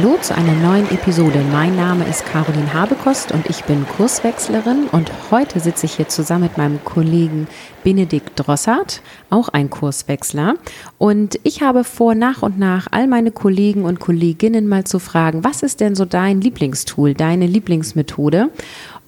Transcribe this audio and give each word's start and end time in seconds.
Hallo 0.00 0.16
zu 0.22 0.32
einer 0.32 0.54
neuen 0.54 0.88
Episode. 0.92 1.42
Mein 1.50 1.74
Name 1.74 2.06
ist 2.06 2.24
Caroline 2.24 2.72
Habekost 2.72 3.32
und 3.32 3.50
ich 3.50 3.64
bin 3.64 3.84
Kurswechslerin 3.96 4.86
und 4.92 5.10
heute 5.32 5.58
sitze 5.58 5.86
ich 5.86 5.94
hier 5.94 6.06
zusammen 6.06 6.44
mit 6.44 6.56
meinem 6.56 6.84
Kollegen 6.84 7.48
Benedikt 7.82 8.30
Drossart, 8.36 9.02
auch 9.28 9.48
ein 9.48 9.70
Kurswechsler. 9.70 10.54
Und 10.98 11.40
ich 11.42 11.62
habe 11.62 11.82
vor, 11.82 12.14
nach 12.14 12.42
und 12.42 12.60
nach 12.60 12.86
all 12.92 13.08
meine 13.08 13.32
Kollegen 13.32 13.84
und 13.84 13.98
Kolleginnen 13.98 14.68
mal 14.68 14.84
zu 14.84 15.00
fragen, 15.00 15.42
was 15.42 15.64
ist 15.64 15.80
denn 15.80 15.96
so 15.96 16.04
dein 16.04 16.40
Lieblingstool, 16.40 17.14
deine 17.14 17.48
Lieblingsmethode? 17.48 18.50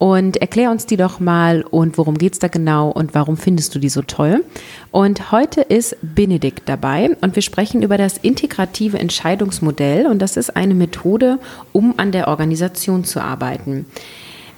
Und 0.01 0.39
erklär 0.39 0.71
uns 0.71 0.87
die 0.87 0.97
doch 0.97 1.21
mal 1.21 1.61
und 1.61 1.99
worum 1.99 2.17
geht 2.17 2.33
es 2.33 2.39
da 2.39 2.49
genau 2.49 2.89
und 2.89 3.15
warum 3.15 3.37
findest 3.37 3.75
du 3.75 3.79
die 3.79 3.91
so 3.91 4.01
toll? 4.01 4.43
Und 4.91 5.31
heute 5.31 5.61
ist 5.61 5.95
Benedikt 6.01 6.67
dabei 6.71 7.19
und 7.21 7.35
wir 7.35 7.43
sprechen 7.43 7.83
über 7.83 7.99
das 7.99 8.17
integrative 8.17 8.99
Entscheidungsmodell 8.99 10.07
und 10.07 10.19
das 10.21 10.39
ist 10.39 10.57
eine 10.57 10.73
Methode, 10.73 11.39
um 11.73 11.99
an 11.99 12.13
der 12.13 12.29
Organisation 12.29 13.05
zu 13.05 13.21
arbeiten. 13.21 13.85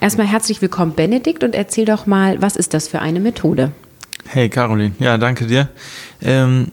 Erstmal 0.00 0.28
herzlich 0.28 0.62
willkommen, 0.62 0.94
Benedikt, 0.94 1.42
und 1.42 1.56
erzähl 1.56 1.86
doch 1.86 2.06
mal, 2.06 2.40
was 2.40 2.54
ist 2.54 2.72
das 2.72 2.86
für 2.86 3.00
eine 3.00 3.18
Methode? 3.18 3.72
Hey 4.28 4.48
Caroline, 4.48 4.92
ja, 5.00 5.18
danke 5.18 5.48
dir. 5.48 5.70
Ähm, 6.22 6.68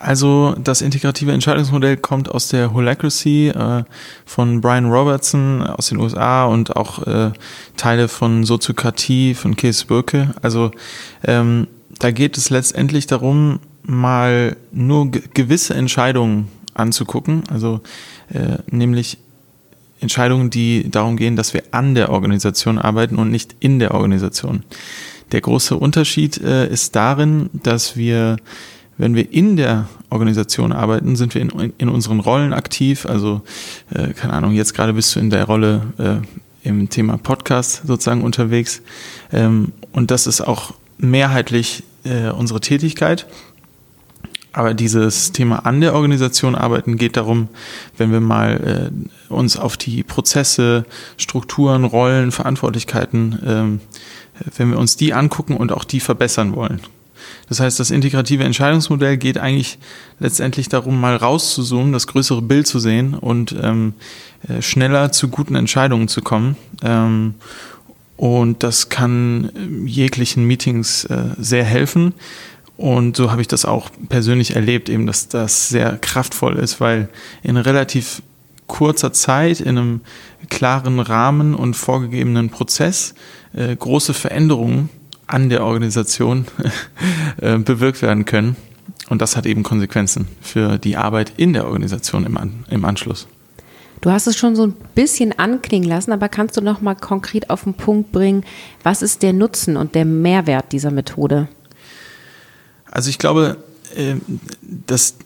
also 0.00 0.54
das 0.62 0.80
integrative 0.80 1.32
Entscheidungsmodell 1.32 1.96
kommt 1.96 2.30
aus 2.30 2.48
der 2.48 2.72
Holacracy 2.72 3.48
äh, 3.48 3.84
von 4.24 4.60
Brian 4.60 4.90
Robertson 4.90 5.62
aus 5.62 5.88
den 5.88 5.98
USA 5.98 6.44
und 6.44 6.76
auch 6.76 7.06
äh, 7.06 7.32
Teile 7.76 8.08
von 8.08 8.44
Soziokratie 8.44 9.34
von 9.34 9.56
Kees 9.56 9.84
Birke. 9.84 10.34
Also 10.42 10.70
ähm, 11.24 11.66
da 11.98 12.10
geht 12.10 12.36
es 12.36 12.50
letztendlich 12.50 13.06
darum, 13.06 13.60
mal 13.82 14.56
nur 14.70 15.10
gewisse 15.10 15.74
Entscheidungen 15.74 16.48
anzugucken, 16.74 17.42
also 17.50 17.80
äh, 18.32 18.58
nämlich 18.70 19.18
Entscheidungen, 20.00 20.50
die 20.50 20.90
darum 20.90 21.16
gehen, 21.16 21.34
dass 21.34 21.54
wir 21.54 21.62
an 21.72 21.94
der 21.94 22.10
Organisation 22.10 22.78
arbeiten 22.78 23.16
und 23.16 23.30
nicht 23.30 23.56
in 23.60 23.78
der 23.78 23.94
Organisation. 23.94 24.62
Der 25.32 25.40
große 25.40 25.76
Unterschied 25.76 26.38
äh, 26.38 26.68
ist 26.68 26.94
darin, 26.94 27.50
dass 27.52 27.96
wir 27.96 28.36
wenn 28.98 29.14
wir 29.14 29.32
in 29.32 29.56
der 29.56 29.88
Organisation 30.10 30.72
arbeiten, 30.72 31.16
sind 31.16 31.34
wir 31.34 31.40
in, 31.40 31.72
in 31.78 31.88
unseren 31.88 32.20
Rollen 32.20 32.52
aktiv. 32.52 33.06
Also, 33.06 33.42
äh, 33.94 34.12
keine 34.12 34.34
Ahnung, 34.34 34.52
jetzt 34.52 34.74
gerade 34.74 34.92
bist 34.92 35.14
du 35.14 35.20
in 35.20 35.30
der 35.30 35.44
Rolle 35.44 35.82
äh, 35.98 36.68
im 36.68 36.90
Thema 36.90 37.16
Podcast 37.16 37.82
sozusagen 37.86 38.22
unterwegs. 38.22 38.82
Ähm, 39.32 39.72
und 39.92 40.10
das 40.10 40.26
ist 40.26 40.40
auch 40.40 40.74
mehrheitlich 40.98 41.84
äh, 42.04 42.30
unsere 42.30 42.60
Tätigkeit. 42.60 43.26
Aber 44.52 44.74
dieses 44.74 45.30
Thema 45.30 45.66
an 45.66 45.80
der 45.80 45.94
Organisation 45.94 46.56
arbeiten 46.56 46.96
geht 46.96 47.16
darum, 47.16 47.48
wenn 47.96 48.10
wir 48.10 48.20
mal 48.20 48.90
äh, 48.90 49.32
uns 49.32 49.56
auf 49.56 49.76
die 49.76 50.02
Prozesse, 50.02 50.84
Strukturen, 51.16 51.84
Rollen, 51.84 52.32
Verantwortlichkeiten, 52.32 53.38
ähm, 53.46 53.80
wenn 54.56 54.70
wir 54.70 54.78
uns 54.78 54.96
die 54.96 55.14
angucken 55.14 55.56
und 55.56 55.70
auch 55.70 55.84
die 55.84 56.00
verbessern 56.00 56.56
wollen. 56.56 56.80
Das 57.48 57.60
heißt, 57.60 57.80
das 57.80 57.90
integrative 57.90 58.44
Entscheidungsmodell 58.44 59.16
geht 59.16 59.38
eigentlich 59.38 59.78
letztendlich 60.18 60.68
darum, 60.68 61.00
mal 61.00 61.16
rauszuzoomen, 61.16 61.92
das 61.92 62.06
größere 62.06 62.42
Bild 62.42 62.66
zu 62.66 62.78
sehen 62.78 63.14
und 63.14 63.54
ähm, 63.62 63.94
äh, 64.48 64.60
schneller 64.60 65.12
zu 65.12 65.28
guten 65.28 65.54
Entscheidungen 65.54 66.08
zu 66.08 66.20
kommen. 66.20 66.56
Ähm, 66.82 67.34
und 68.16 68.62
das 68.62 68.88
kann 68.88 69.50
ähm, 69.56 69.86
jeglichen 69.86 70.44
Meetings 70.44 71.04
äh, 71.04 71.34
sehr 71.38 71.64
helfen. 71.64 72.12
Und 72.76 73.16
so 73.16 73.30
habe 73.30 73.40
ich 73.40 73.48
das 73.48 73.64
auch 73.64 73.90
persönlich 74.08 74.54
erlebt, 74.54 74.88
eben, 74.88 75.06
dass 75.06 75.28
das 75.28 75.68
sehr 75.68 75.96
kraftvoll 75.98 76.56
ist, 76.56 76.80
weil 76.80 77.08
in 77.42 77.56
relativ 77.56 78.22
kurzer 78.68 79.12
Zeit, 79.12 79.60
in 79.60 79.78
einem 79.78 80.00
klaren 80.48 81.00
Rahmen 81.00 81.54
und 81.54 81.74
vorgegebenen 81.74 82.50
Prozess 82.50 83.14
äh, 83.54 83.74
große 83.74 84.14
Veränderungen 84.14 84.90
an 85.28 85.48
der 85.48 85.64
Organisation 85.64 86.46
äh, 87.40 87.58
bewirkt 87.58 88.02
werden 88.02 88.24
können. 88.24 88.56
Und 89.08 89.22
das 89.22 89.36
hat 89.36 89.46
eben 89.46 89.62
Konsequenzen 89.62 90.28
für 90.40 90.78
die 90.78 90.96
Arbeit 90.96 91.32
in 91.36 91.52
der 91.52 91.66
Organisation 91.66 92.26
im, 92.26 92.36
An 92.36 92.64
im 92.70 92.84
Anschluss. 92.84 93.26
Du 94.00 94.10
hast 94.10 94.26
es 94.26 94.36
schon 94.36 94.54
so 94.54 94.64
ein 94.64 94.74
bisschen 94.94 95.38
anklingen 95.38 95.88
lassen, 95.88 96.12
aber 96.12 96.28
kannst 96.28 96.56
du 96.56 96.60
noch 96.60 96.80
mal 96.80 96.94
konkret 96.94 97.50
auf 97.50 97.64
den 97.64 97.74
Punkt 97.74 98.12
bringen, 98.12 98.44
was 98.82 99.02
ist 99.02 99.22
der 99.22 99.32
Nutzen 99.32 99.76
und 99.76 99.94
der 99.94 100.04
Mehrwert 100.04 100.72
dieser 100.72 100.90
Methode? 100.90 101.48
Also 102.90 103.10
ich 103.10 103.18
glaube, 103.18 103.56
äh, 103.96 104.16
das 104.62 105.16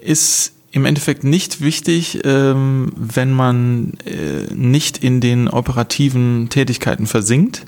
ist 0.00 0.52
im 0.76 0.84
Endeffekt 0.84 1.24
nicht 1.24 1.62
wichtig, 1.62 2.20
ähm, 2.24 2.92
wenn 2.96 3.32
man 3.32 3.94
äh, 4.04 4.52
nicht 4.54 4.98
in 4.98 5.22
den 5.22 5.48
operativen 5.48 6.50
Tätigkeiten 6.50 7.06
versinkt. 7.06 7.64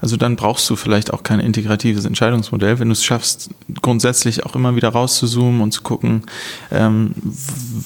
Also 0.00 0.16
dann 0.16 0.36
brauchst 0.36 0.70
du 0.70 0.76
vielleicht 0.76 1.12
auch 1.12 1.24
kein 1.24 1.40
integratives 1.40 2.04
Entscheidungsmodell, 2.04 2.78
wenn 2.78 2.86
du 2.86 2.92
es 2.92 3.02
schaffst, 3.02 3.50
grundsätzlich 3.82 4.46
auch 4.46 4.54
immer 4.54 4.76
wieder 4.76 4.90
rauszuzoomen 4.90 5.60
und 5.60 5.72
zu 5.72 5.82
gucken, 5.82 6.22
ähm, 6.70 7.16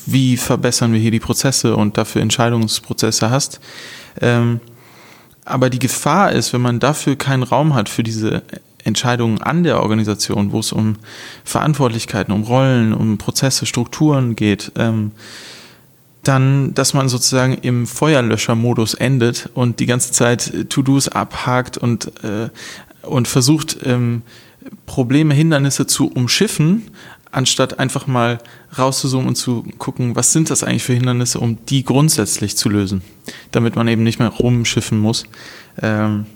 wie 0.04 0.36
verbessern 0.36 0.92
wir 0.92 1.00
hier 1.00 1.10
die 1.10 1.20
Prozesse 1.20 1.74
und 1.74 1.96
dafür 1.96 2.20
Entscheidungsprozesse 2.20 3.30
hast. 3.30 3.60
Ähm, 4.20 4.60
aber 5.46 5.70
die 5.70 5.78
Gefahr 5.78 6.32
ist, 6.32 6.52
wenn 6.52 6.60
man 6.60 6.80
dafür 6.80 7.16
keinen 7.16 7.44
Raum 7.44 7.72
hat 7.72 7.88
für 7.88 8.02
diese 8.02 8.42
Entscheidungen 8.86 9.42
an 9.42 9.62
der 9.62 9.82
Organisation, 9.82 10.52
wo 10.52 10.60
es 10.60 10.72
um 10.72 10.96
Verantwortlichkeiten, 11.44 12.32
um 12.32 12.42
Rollen, 12.42 12.94
um 12.94 13.18
Prozesse, 13.18 13.66
Strukturen 13.66 14.36
geht, 14.36 14.72
ähm, 14.76 15.12
dann, 16.22 16.74
dass 16.74 16.94
man 16.94 17.08
sozusagen 17.08 17.54
im 17.54 17.86
Feuerlöschermodus 17.86 18.94
endet 18.94 19.50
und 19.54 19.78
die 19.80 19.86
ganze 19.86 20.12
Zeit 20.12 20.70
To-Dos 20.70 21.08
abhakt 21.08 21.78
und, 21.78 22.12
äh, 22.24 22.48
und 23.02 23.28
versucht, 23.28 23.78
ähm, 23.84 24.22
Probleme, 24.86 25.34
Hindernisse 25.34 25.86
zu 25.86 26.08
umschiffen, 26.08 26.90
anstatt 27.30 27.78
einfach 27.78 28.06
mal 28.06 28.38
rauszuzoomen 28.76 29.28
und 29.28 29.36
zu 29.36 29.64
gucken, 29.78 30.16
was 30.16 30.32
sind 30.32 30.50
das 30.50 30.64
eigentlich 30.64 30.82
für 30.82 30.94
Hindernisse, 30.94 31.38
um 31.38 31.58
die 31.66 31.84
grundsätzlich 31.84 32.56
zu 32.56 32.68
lösen, 32.68 33.02
damit 33.52 33.76
man 33.76 33.86
eben 33.86 34.02
nicht 34.02 34.18
mehr 34.18 34.28
rumschiffen 34.28 34.98
muss. 34.98 35.24
Ähm, 35.80 36.26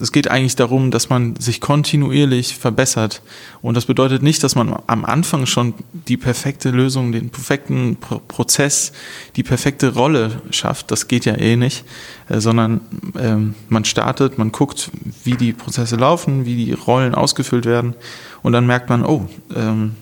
es 0.00 0.12
geht 0.12 0.30
eigentlich 0.30 0.54
darum, 0.54 0.90
dass 0.90 1.08
man 1.08 1.34
sich 1.36 1.60
kontinuierlich 1.60 2.56
verbessert. 2.56 3.20
Und 3.62 3.76
das 3.76 3.86
bedeutet 3.86 4.22
nicht, 4.22 4.42
dass 4.44 4.54
man 4.54 4.80
am 4.86 5.04
Anfang 5.04 5.46
schon 5.46 5.74
die 5.92 6.16
perfekte 6.16 6.70
Lösung, 6.70 7.10
den 7.10 7.30
perfekten 7.30 7.96
Pro 7.96 8.20
Prozess, 8.20 8.92
die 9.34 9.42
perfekte 9.42 9.94
Rolle 9.94 10.40
schafft. 10.50 10.90
Das 10.90 11.08
geht 11.08 11.24
ja 11.24 11.34
eh 11.36 11.56
nicht, 11.56 11.84
äh, 12.28 12.40
sondern 12.40 12.80
ähm, 13.18 13.54
man 13.68 13.84
startet, 13.84 14.38
man 14.38 14.52
guckt, 14.52 14.90
wie 15.24 15.34
die 15.34 15.52
Prozesse 15.52 15.96
laufen, 15.96 16.44
wie 16.44 16.64
die 16.64 16.72
Rollen 16.72 17.14
ausgefüllt 17.14 17.66
werden. 17.66 17.94
Und 18.42 18.52
dann 18.52 18.66
merkt 18.66 18.88
man, 18.90 19.04
oh, 19.04 19.28
ähm, 19.54 19.96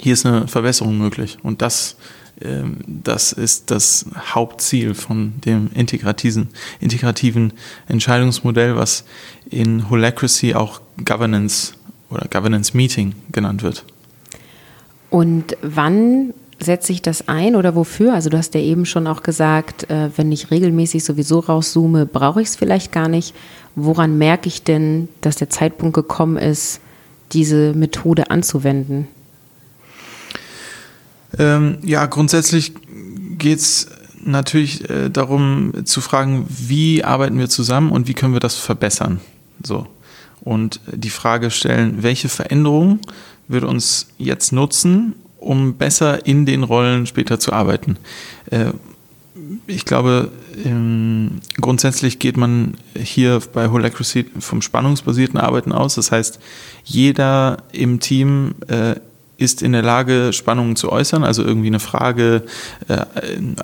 hier 0.00 0.14
ist 0.14 0.26
eine 0.26 0.48
Verbesserung 0.48 0.98
möglich. 0.98 1.38
Und 1.42 1.62
das 1.62 1.96
das 2.86 3.32
ist 3.32 3.70
das 3.70 4.06
Hauptziel 4.34 4.94
von 4.94 5.34
dem 5.44 5.70
integrativen, 5.74 6.48
integrativen 6.80 7.52
Entscheidungsmodell, 7.86 8.76
was 8.76 9.04
in 9.50 9.90
Holacracy 9.90 10.54
auch 10.54 10.80
Governance 11.04 11.74
oder 12.08 12.26
Governance 12.30 12.76
Meeting 12.76 13.14
genannt 13.30 13.62
wird. 13.62 13.84
Und 15.10 15.56
wann 15.62 16.32
setze 16.58 16.92
ich 16.92 17.02
das 17.02 17.28
ein 17.28 17.56
oder 17.56 17.74
wofür? 17.74 18.14
Also 18.14 18.30
du 18.30 18.38
hast 18.38 18.54
ja 18.54 18.60
eben 18.60 18.86
schon 18.86 19.06
auch 19.06 19.22
gesagt, 19.22 19.90
äh, 19.90 20.10
wenn 20.16 20.30
ich 20.30 20.50
regelmäßig 20.50 21.04
sowieso 21.04 21.40
rauszoome, 21.40 22.06
brauche 22.06 22.42
ich 22.42 22.48
es 22.48 22.56
vielleicht 22.56 22.92
gar 22.92 23.08
nicht. 23.08 23.34
Woran 23.74 24.18
merke 24.18 24.48
ich 24.48 24.62
denn, 24.62 25.08
dass 25.20 25.36
der 25.36 25.50
Zeitpunkt 25.50 25.94
gekommen 25.94 26.36
ist, 26.36 26.80
diese 27.32 27.72
Methode 27.72 28.30
anzuwenden? 28.30 29.08
Ähm, 31.40 31.78
ja, 31.82 32.04
grundsätzlich 32.04 32.74
geht 33.38 33.60
es 33.60 33.88
natürlich 34.22 34.88
äh, 34.90 35.08
darum 35.08 35.72
zu 35.86 36.02
fragen, 36.02 36.44
wie 36.48 37.02
arbeiten 37.02 37.38
wir 37.38 37.48
zusammen 37.48 37.90
und 37.90 38.08
wie 38.08 38.14
können 38.14 38.34
wir 38.34 38.40
das 38.40 38.56
verbessern. 38.56 39.20
So. 39.64 39.86
Und 40.42 40.80
die 40.92 41.10
Frage 41.10 41.50
stellen, 41.50 42.02
welche 42.02 42.28
Veränderung 42.28 43.00
würde 43.48 43.66
uns 43.66 44.08
jetzt 44.18 44.52
nutzen, 44.52 45.14
um 45.38 45.74
besser 45.76 46.26
in 46.26 46.44
den 46.44 46.62
Rollen 46.62 47.06
später 47.06 47.40
zu 47.40 47.54
arbeiten. 47.54 47.96
Äh, 48.50 48.72
ich 49.66 49.86
glaube, 49.86 50.30
ähm, 50.62 51.40
grundsätzlich 51.58 52.18
geht 52.18 52.36
man 52.36 52.74
hier 52.94 53.40
bei 53.54 53.70
Holacracy 53.70 54.26
vom 54.38 54.60
spannungsbasierten 54.60 55.40
Arbeiten 55.40 55.72
aus. 55.72 55.94
Das 55.94 56.12
heißt, 56.12 56.38
jeder 56.84 57.62
im 57.72 57.98
Team 57.98 58.54
äh, 58.68 58.96
ist 59.40 59.62
in 59.62 59.72
der 59.72 59.82
Lage, 59.82 60.32
Spannungen 60.32 60.76
zu 60.76 60.92
äußern, 60.92 61.24
also 61.24 61.42
irgendwie 61.42 61.68
eine 61.68 61.80
Frage, 61.80 62.42
äh, 62.88 63.04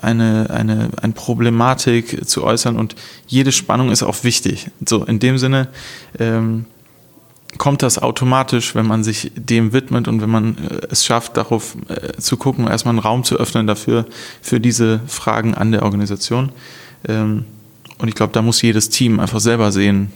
eine, 0.00 0.48
eine, 0.50 0.88
eine 1.00 1.12
Problematik 1.12 2.26
zu 2.26 2.44
äußern 2.44 2.76
und 2.76 2.96
jede 3.26 3.52
Spannung 3.52 3.90
ist 3.90 4.02
auch 4.02 4.24
wichtig. 4.24 4.70
So, 4.84 5.04
in 5.04 5.18
dem 5.18 5.36
Sinne 5.38 5.68
ähm, 6.18 6.64
kommt 7.58 7.82
das 7.82 7.98
automatisch, 7.98 8.74
wenn 8.74 8.86
man 8.86 9.04
sich 9.04 9.32
dem 9.34 9.72
widmet 9.72 10.08
und 10.08 10.22
wenn 10.22 10.30
man 10.30 10.56
äh, 10.58 10.86
es 10.90 11.04
schafft, 11.04 11.36
darauf 11.36 11.76
äh, 11.88 12.18
zu 12.18 12.36
gucken, 12.36 12.66
erstmal 12.66 12.92
einen 12.92 13.00
Raum 13.00 13.24
zu 13.24 13.36
öffnen 13.36 13.66
dafür, 13.66 14.06
für 14.40 14.60
diese 14.60 15.00
Fragen 15.06 15.54
an 15.54 15.72
der 15.72 15.82
Organisation. 15.82 16.52
Ähm, 17.06 17.44
und 17.98 18.08
ich 18.08 18.14
glaube, 18.14 18.32
da 18.32 18.42
muss 18.42 18.62
jedes 18.62 18.88
Team 18.88 19.20
einfach 19.20 19.40
selber 19.40 19.72
sehen, 19.72 20.12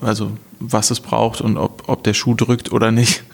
also 0.00 0.32
was 0.58 0.90
es 0.90 1.00
braucht 1.00 1.40
und 1.40 1.56
ob, 1.56 1.84
ob 1.86 2.02
der 2.04 2.14
Schuh 2.14 2.34
drückt 2.34 2.72
oder 2.72 2.90
nicht. 2.90 3.24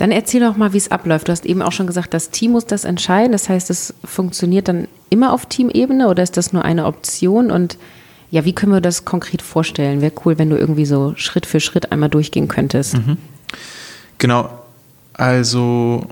Dann 0.00 0.12
erzähl 0.12 0.40
doch 0.40 0.56
mal, 0.56 0.72
wie 0.72 0.78
es 0.78 0.90
abläuft. 0.90 1.28
Du 1.28 1.32
hast 1.32 1.44
eben 1.44 1.60
auch 1.60 1.72
schon 1.72 1.86
gesagt, 1.86 2.14
das 2.14 2.30
Team 2.30 2.52
muss 2.52 2.64
das 2.64 2.84
entscheiden. 2.84 3.32
Das 3.32 3.50
heißt, 3.50 3.68
es 3.68 3.92
funktioniert 4.02 4.66
dann 4.66 4.88
immer 5.10 5.30
auf 5.30 5.44
Teamebene 5.44 6.08
oder 6.08 6.22
ist 6.22 6.38
das 6.38 6.54
nur 6.54 6.64
eine 6.64 6.86
Option? 6.86 7.50
Und 7.50 7.76
ja, 8.30 8.46
wie 8.46 8.54
können 8.54 8.72
wir 8.72 8.80
das 8.80 9.04
konkret 9.04 9.42
vorstellen? 9.42 10.00
Wäre 10.00 10.14
cool, 10.24 10.38
wenn 10.38 10.48
du 10.48 10.56
irgendwie 10.56 10.86
so 10.86 11.12
Schritt 11.16 11.44
für 11.44 11.60
Schritt 11.60 11.92
einmal 11.92 12.08
durchgehen 12.08 12.48
könntest. 12.48 12.94
Mhm. 12.94 13.18
Genau. 14.16 14.48
Also, 15.12 16.06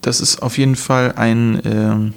das 0.00 0.20
ist 0.20 0.42
auf 0.42 0.58
jeden 0.58 0.74
Fall 0.74 1.12
ein. 1.12 1.62
Ähm 1.64 2.14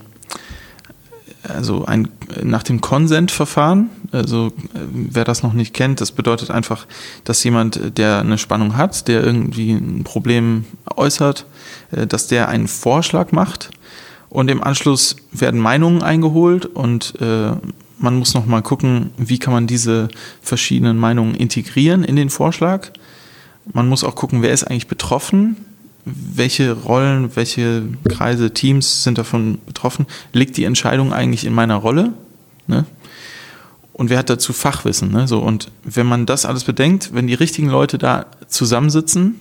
also 1.48 1.86
ein, 1.86 2.08
nach 2.42 2.64
dem 2.64 2.82
Consent-Verfahren, 2.82 3.90
also 4.12 4.54
wer 4.74 5.26
das 5.26 5.44
noch 5.44 5.54
nicht 5.54 5.74
kennt, 5.74 6.02
das 6.02 6.12
bedeutet 6.12 6.52
einfach, 6.52 6.88
dass 7.24 7.44
jemand, 7.44 7.98
der 7.98 8.20
eine 8.20 8.38
Spannung 8.38 8.78
hat, 8.78 9.08
der 9.08 9.24
irgendwie 9.24 9.72
ein 9.72 10.04
Problem 10.04 10.66
äußert, 10.96 11.46
äh, 11.92 12.08
dass 12.08 12.28
der 12.28 12.50
einen 12.50 12.68
Vorschlag 12.68 13.32
macht 13.32 13.72
und 14.30 14.50
im 14.50 14.64
Anschluss 14.64 15.16
werden 15.32 15.60
Meinungen 15.60 16.02
eingeholt 16.02 16.66
und 16.66 17.14
äh, 17.22 17.52
man 18.00 18.16
muss 18.18 18.34
nochmal 18.34 18.62
gucken, 18.62 19.12
wie 19.18 19.40
kann 19.40 19.54
man 19.54 19.68
diese 19.68 20.10
verschiedenen 20.42 20.98
Meinungen 20.98 21.36
integrieren 21.36 22.04
in 22.04 22.16
den 22.16 22.30
Vorschlag. 22.30 22.90
Man 23.72 23.88
muss 23.88 24.04
auch 24.04 24.16
gucken, 24.16 24.42
wer 24.42 24.52
ist 24.52 24.64
eigentlich 24.64 24.88
betroffen, 24.88 25.56
welche 26.06 26.74
Rollen, 26.74 27.36
welche 27.36 27.84
Kreise, 28.10 28.52
Teams 28.52 29.04
sind 29.04 29.18
davon 29.18 29.60
betroffen? 29.66 30.06
Liegt 30.34 30.58
die 30.58 30.66
Entscheidung 30.66 31.14
eigentlich 31.14 31.46
in 31.46 31.54
meiner 31.54 31.76
Rolle? 31.76 32.14
Ne? 32.68 32.86
Und 33.94 34.10
wer 34.10 34.18
hat 34.18 34.30
dazu 34.30 34.54
Fachwissen? 34.54 35.12
Ne? 35.12 35.28
So, 35.28 35.40
und 35.40 35.72
wenn 35.84 36.06
man 36.06 36.26
das 36.26 36.46
alles 36.46 36.64
bedenkt, 36.64 37.14
wenn 37.14 37.28
die 37.28 37.34
richtigen 37.34 37.70
Leute 37.70 37.98
da 37.98 38.26
zusammensitzen, 38.48 39.40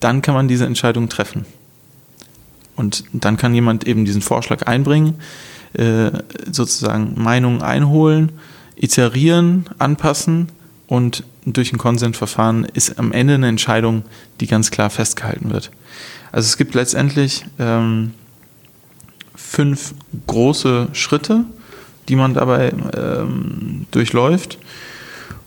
dann 0.00 0.22
kann 0.22 0.34
man 0.34 0.48
diese 0.48 0.66
Entscheidung 0.66 1.08
treffen. 1.08 1.46
Und 2.74 3.04
dann 3.12 3.38
kann 3.38 3.54
jemand 3.54 3.86
eben 3.86 4.04
diesen 4.04 4.20
Vorschlag 4.20 4.66
einbringen, 4.66 5.14
äh, 5.72 6.10
sozusagen 6.50 7.14
Meinungen 7.16 7.62
einholen, 7.62 8.32
iterieren, 8.76 9.66
anpassen 9.78 10.48
und 10.88 11.24
durch 11.44 11.72
ein 11.72 11.78
Konsensverfahren 11.78 12.64
ist 12.64 12.98
am 12.98 13.12
Ende 13.12 13.34
eine 13.34 13.48
Entscheidung, 13.48 14.04
die 14.40 14.46
ganz 14.46 14.70
klar 14.70 14.90
festgehalten 14.90 15.50
wird. 15.50 15.70
Also 16.32 16.46
es 16.46 16.56
gibt 16.56 16.74
letztendlich 16.74 17.44
ähm, 17.58 18.12
fünf 19.34 19.94
große 20.26 20.88
Schritte, 20.92 21.44
die 22.08 22.16
man 22.16 22.34
dabei 22.34 22.72
ähm, 22.96 23.86
durchläuft. 23.90 24.58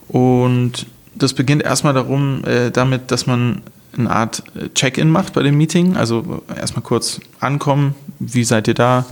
Und 0.08 0.88
das 1.16 1.34
beginnt 1.34 1.64
erstmal 1.64 1.94
darum, 1.94 2.44
äh, 2.46 2.72
damit, 2.72 3.12
dass 3.12 3.28
man 3.28 3.62
eine 3.98 4.10
Art 4.10 4.44
äh, 4.56 4.70
Check-in 4.74 5.10
macht 5.10 5.34
bei 5.34 5.44
dem 5.44 5.58
Meeting. 5.58 5.96
Also 5.96 6.44
erstmal 6.56 6.84
kurz 6.84 7.20
ankommen, 7.40 7.96
wie 8.20 8.44
seid 8.44 8.68
ihr 8.68 8.74
da? 8.74 9.06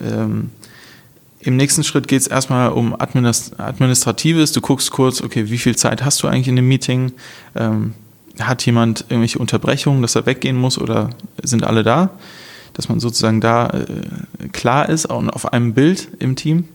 Ähm, 0.00 0.50
Im 1.44 1.56
nächsten 1.56 1.82
Schritt 1.82 2.06
geht 2.06 2.20
es 2.20 2.28
erstmal 2.28 2.70
um 2.70 2.94
Administ 2.98 3.52
Administratives. 3.58 4.52
Du 4.52 4.60
guckst 4.60 4.92
kurz, 4.92 5.20
okay, 5.20 5.50
wie 5.50 5.58
viel 5.58 5.74
Zeit 5.74 6.04
hast 6.04 6.22
du 6.22 6.28
eigentlich 6.28 6.46
in 6.46 6.54
dem 6.54 6.68
Meeting? 6.68 7.12
Ähm, 7.56 7.94
hat 8.40 8.64
jemand 8.64 9.06
irgendwelche 9.08 9.40
Unterbrechungen, 9.40 10.02
dass 10.02 10.14
er 10.14 10.24
weggehen 10.24 10.56
muss 10.56 10.78
oder 10.78 11.10
sind 11.42 11.64
alle 11.64 11.82
da? 11.82 12.10
Dass 12.74 12.88
man 12.88 13.00
sozusagen 13.00 13.40
da 13.40 13.70
äh, 13.70 14.48
klar 14.52 14.88
ist 14.88 15.06
und 15.06 15.30
auf 15.30 15.52
einem 15.52 15.74
Bild 15.74 16.08
im 16.20 16.36
Team. 16.36 16.68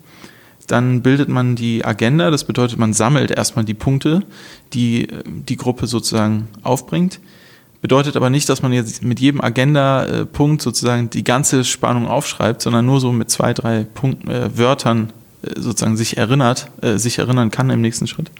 Dann 0.67 1.01
bildet 1.01 1.29
man 1.29 1.55
die 1.55 1.85
Agenda, 1.85 2.29
das 2.29 2.43
bedeutet, 2.43 2.77
man 2.77 2.91
sammelt 2.91 3.31
erstmal 3.31 3.63
die 3.63 3.73
Punkte, 3.73 4.23
die 4.73 5.07
die 5.25 5.55
Gruppe 5.55 5.87
sozusagen 5.87 6.49
aufbringt. 6.61 7.21
Bedeutet 7.87 8.17
aber 8.17 8.29
nicht, 8.29 8.49
dass 8.49 8.61
man 8.61 8.73
jetzt 8.73 9.01
mit 9.03 9.19
jedem 9.19 9.41
Agenda-Punkt 9.41 10.61
sozusagen 10.61 11.09
die 11.09 11.23
ganze 11.23 11.63
Spannung 11.63 12.07
aufschreibt, 12.07 12.61
sondern 12.61 12.85
nur 12.85 12.99
so 12.99 13.11
mit 13.11 13.29
zwei, 13.29 13.53
drei 13.53 13.85
Punkt, 13.85 14.27
äh, 14.27 14.57
Wörtern 14.57 15.13
äh, 15.41 15.59
sozusagen 15.59 15.95
sich 15.95 16.17
erinnert, 16.17 16.69
äh, 16.81 16.97
sich 16.97 17.19
erinnern 17.19 17.49
kann 17.49 17.69
im 17.69 17.81
nächsten 17.81 18.07
Schritt 18.07 18.31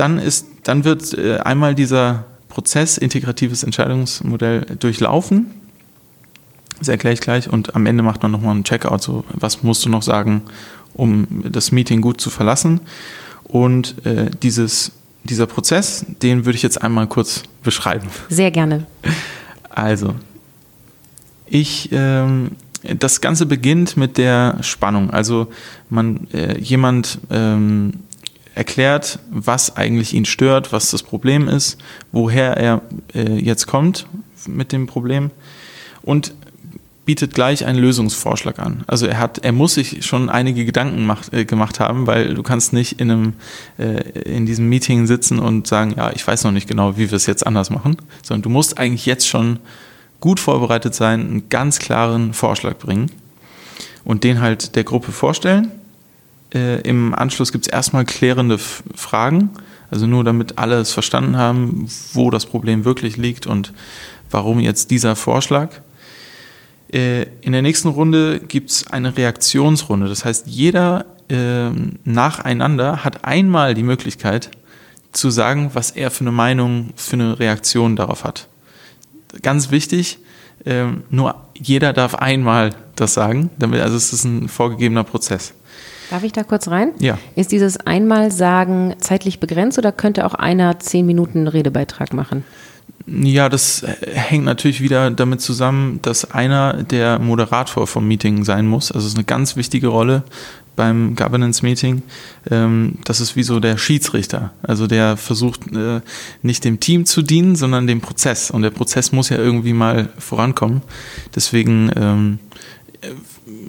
dann, 0.00 0.18
ist, 0.18 0.46
dann 0.62 0.84
wird 0.84 1.12
äh, 1.12 1.38
einmal 1.38 1.74
dieser 1.74 2.24
Prozess, 2.48 2.98
integratives 2.98 3.62
Entscheidungsmodell, 3.62 4.62
durchlaufen. 4.78 5.50
Das 6.78 6.88
erkläre 6.88 7.12
ich 7.14 7.20
gleich. 7.20 7.50
Und 7.50 7.74
am 7.76 7.84
Ende 7.86 8.02
macht 8.02 8.22
man 8.22 8.32
nochmal 8.32 8.54
einen 8.54 8.64
Checkout, 8.64 9.02
so 9.02 9.24
was 9.34 9.62
musst 9.62 9.84
du 9.84 9.90
noch 9.90 10.02
sagen, 10.02 10.42
um 10.94 11.26
das 11.44 11.70
Meeting 11.70 12.00
gut 12.00 12.20
zu 12.20 12.30
verlassen. 12.30 12.80
Und 13.44 14.04
äh, 14.06 14.30
dieses, 14.42 14.92
dieser 15.24 15.46
Prozess, 15.46 16.04
den 16.22 16.44
würde 16.44 16.56
ich 16.56 16.62
jetzt 16.62 16.82
einmal 16.82 17.06
kurz 17.06 17.42
beschreiben. 17.62 18.08
Sehr 18.28 18.50
gerne. 18.50 18.86
Also, 19.68 20.14
ich, 21.46 21.90
ähm, 21.92 22.52
das 22.82 23.20
Ganze 23.20 23.46
beginnt 23.46 23.96
mit 23.96 24.16
der 24.18 24.58
Spannung. 24.62 25.10
Also 25.10 25.48
man, 25.88 26.28
äh, 26.32 26.58
jemand 26.58 27.18
ähm, 27.30 27.92
erklärt, 28.54 29.18
was 29.30 29.76
eigentlich 29.76 30.14
ihn 30.14 30.24
stört, 30.24 30.72
was 30.72 30.90
das 30.90 31.02
Problem 31.02 31.48
ist, 31.48 31.78
woher 32.12 32.56
er 32.56 32.82
äh, 33.14 33.38
jetzt 33.38 33.66
kommt 33.66 34.06
mit 34.46 34.72
dem 34.72 34.86
Problem 34.86 35.30
und 36.02 36.34
bietet 37.04 37.34
gleich 37.34 37.64
einen 37.64 37.78
Lösungsvorschlag 37.78 38.58
an. 38.58 38.84
Also 38.86 39.06
er 39.06 39.18
hat, 39.18 39.38
er 39.38 39.52
muss 39.52 39.74
sich 39.74 40.04
schon 40.04 40.28
einige 40.28 40.64
Gedanken 40.64 41.06
macht, 41.06 41.32
äh, 41.32 41.44
gemacht 41.44 41.80
haben, 41.80 42.06
weil 42.06 42.34
du 42.34 42.42
kannst 42.42 42.72
nicht 42.72 43.00
in 43.00 43.10
einem 43.10 43.32
äh, 43.78 44.00
in 44.20 44.46
diesem 44.46 44.68
Meeting 44.68 45.06
sitzen 45.06 45.38
und 45.38 45.66
sagen, 45.66 45.94
ja, 45.96 46.12
ich 46.12 46.26
weiß 46.26 46.44
noch 46.44 46.52
nicht 46.52 46.68
genau, 46.68 46.96
wie 46.96 47.10
wir 47.10 47.16
es 47.16 47.26
jetzt 47.26 47.46
anders 47.46 47.70
machen, 47.70 47.96
sondern 48.22 48.42
du 48.42 48.50
musst 48.50 48.78
eigentlich 48.78 49.06
jetzt 49.06 49.26
schon 49.26 49.58
gut 50.20 50.38
vorbereitet 50.38 50.94
sein, 50.94 51.20
einen 51.20 51.48
ganz 51.48 51.78
klaren 51.78 52.34
Vorschlag 52.34 52.76
bringen 52.76 53.10
und 54.04 54.22
den 54.22 54.40
halt 54.40 54.76
der 54.76 54.84
Gruppe 54.84 55.12
vorstellen 55.12 55.72
äh, 56.54 56.80
Im 56.80 57.14
Anschluss 57.14 57.52
gibt 57.52 57.66
es 57.66 57.72
erstmal 57.72 58.04
klärende 58.04 58.56
F 58.56 58.82
Fragen, 58.94 59.50
also 59.90 60.06
nur 60.06 60.24
damit 60.24 60.58
alle 60.58 60.76
es 60.76 60.92
verstanden 60.92 61.36
haben, 61.36 61.88
wo 62.12 62.30
das 62.30 62.46
Problem 62.46 62.84
wirklich 62.84 63.16
liegt 63.16 63.46
und 63.46 63.72
warum 64.30 64.60
jetzt 64.60 64.90
dieser 64.90 65.16
Vorschlag. 65.16 65.80
Äh, 66.92 67.22
in 67.40 67.52
der 67.52 67.62
nächsten 67.62 67.88
Runde 67.88 68.40
gibt 68.40 68.70
es 68.70 68.86
eine 68.88 69.16
Reaktionsrunde. 69.16 70.08
Das 70.08 70.24
heißt, 70.24 70.46
jeder 70.46 71.06
äh, 71.28 71.70
nacheinander 72.04 73.04
hat 73.04 73.24
einmal 73.24 73.74
die 73.74 73.82
Möglichkeit 73.82 74.50
zu 75.12 75.30
sagen, 75.30 75.70
was 75.74 75.90
er 75.92 76.10
für 76.10 76.22
eine 76.22 76.32
Meinung, 76.32 76.90
für 76.96 77.14
eine 77.14 77.38
Reaktion 77.38 77.96
darauf 77.96 78.24
hat. 78.24 78.48
Ganz 79.42 79.70
wichtig, 79.70 80.18
äh, 80.64 80.86
nur 81.10 81.36
jeder 81.54 81.92
darf 81.92 82.14
einmal 82.14 82.70
das 82.96 83.14
sagen, 83.14 83.50
damit, 83.58 83.80
also 83.80 83.96
es 83.96 84.12
ist 84.12 84.24
ein 84.24 84.48
vorgegebener 84.48 85.04
Prozess. 85.04 85.54
Darf 86.10 86.24
ich 86.24 86.32
da 86.32 86.42
kurz 86.42 86.66
rein? 86.66 86.92
Ja. 86.98 87.18
Ist 87.36 87.52
dieses 87.52 87.76
Einmalsagen 87.78 88.96
zeitlich 88.98 89.38
begrenzt 89.38 89.78
oder 89.78 89.92
könnte 89.92 90.26
auch 90.26 90.34
einer 90.34 90.80
zehn 90.80 91.06
Minuten 91.06 91.46
Redebeitrag 91.46 92.12
machen? 92.12 92.44
Ja, 93.06 93.48
das 93.48 93.84
hängt 94.12 94.44
natürlich 94.44 94.80
wieder 94.80 95.10
damit 95.10 95.40
zusammen, 95.40 96.00
dass 96.02 96.30
einer 96.30 96.82
der 96.84 97.18
Moderator 97.18 97.86
vom 97.86 98.06
Meeting 98.06 98.44
sein 98.44 98.66
muss. 98.66 98.92
Also 98.92 99.06
es 99.06 99.12
ist 99.12 99.18
eine 99.18 99.24
ganz 99.24 99.56
wichtige 99.56 99.88
Rolle 99.88 100.22
beim 100.76 101.14
Governance 101.16 101.62
Meeting. 101.64 102.02
Ähm, 102.50 102.98
das 103.04 103.20
ist 103.20 103.36
wie 103.36 103.42
so 103.42 103.60
der 103.60 103.76
Schiedsrichter. 103.76 104.52
Also 104.62 104.86
der 104.86 105.16
versucht 105.16 105.72
äh, 105.74 106.00
nicht 106.42 106.64
dem 106.64 106.80
Team 106.80 107.04
zu 107.04 107.22
dienen, 107.22 107.56
sondern 107.56 107.86
dem 107.86 108.00
Prozess. 108.00 108.50
Und 108.50 108.62
der 108.62 108.70
Prozess 108.70 109.12
muss 109.12 109.28
ja 109.28 109.38
irgendwie 109.38 109.72
mal 109.72 110.08
vorankommen. 110.18 110.82
Deswegen 111.34 111.90
ähm, 111.96 112.38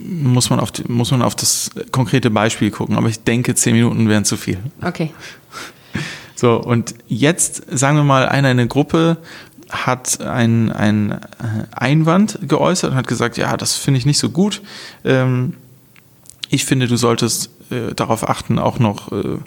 muss 0.04 0.50
man, 0.50 0.60
auf 0.60 0.72
muss 0.88 1.12
man 1.12 1.22
auf 1.22 1.36
das 1.36 1.72
konkrete 1.92 2.30
Beispiel 2.30 2.72
gucken. 2.72 2.96
Aber 2.96 3.10
ich 3.10 3.24
denke, 3.24 3.56
zehn 3.56 3.74
Minuten 3.74 4.08
wären 4.08 4.26
zu 4.26 4.38
viel. 4.38 4.60
Okay. 4.82 5.12
So, 6.42 6.56
und 6.56 6.96
jetzt 7.08 7.62
sagen 7.70 7.98
wir 7.98 8.04
mal, 8.04 8.28
einer 8.28 8.50
in 8.50 8.58
der 8.58 8.66
Gruppe 8.66 9.18
hat 9.70 10.22
einen 10.22 10.72
äh, 10.72 11.20
Einwand 11.70 12.40
geäußert 12.42 12.90
und 12.90 12.98
hat 12.98 13.06
gesagt, 13.06 13.38
ja, 13.38 13.56
das 13.58 13.76
finde 13.76 14.00
ich 14.00 14.08
nicht 14.08 14.18
so 14.18 14.32
gut. 14.32 14.64
Ähm, 15.06 15.54
ich 16.50 16.66
finde, 16.66 16.88
du 16.88 16.98
solltest 16.98 17.52
äh, 17.70 17.94
darauf 17.94 18.28
achten, 18.28 18.58
auch 18.58 18.80
noch 18.80 19.12
äh, 19.12 19.38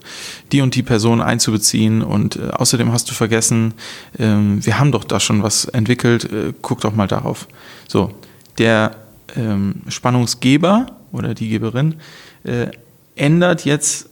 die 0.53 0.61
und 0.61 0.77
die 0.77 0.85
Person 0.85 1.21
einzubeziehen. 1.21 2.01
Und 2.01 2.39
außerdem 2.41 2.93
hast 2.93 3.11
du 3.11 3.15
vergessen, 3.15 3.75
ähm, 4.17 4.65
wir 4.65 4.79
haben 4.79 4.93
doch 4.93 5.03
da 5.03 5.19
schon 5.19 5.43
was 5.43 5.65
entwickelt, 5.65 6.29
guck 6.63 6.81
doch 6.81 6.95
mal 6.95 7.09
darauf. 7.09 7.49
So, 7.89 8.13
der 8.59 8.95
ähm, 9.35 9.83
Spannungsgeber 9.89 10.87
oder 11.11 11.35
die 11.35 11.49
Geberin 11.49 11.97
ändert 13.17 13.65
jetzt 13.65 14.11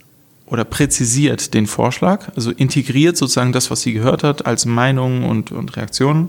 oder 0.53 0.67
präzisiert 0.67 1.55
den 1.55 1.67
Vorschlag, 1.67 2.29
also 2.37 2.51
integriert 2.51 3.17
sozusagen 3.17 3.53
das, 3.53 3.71
was 3.71 3.81
sie 3.81 3.95
gehört 3.95 4.23
hat, 4.23 4.45
als 4.45 4.67
Meinungen 4.67 5.25
und, 5.25 5.51
und 5.51 5.79
Reaktionen. 5.79 6.29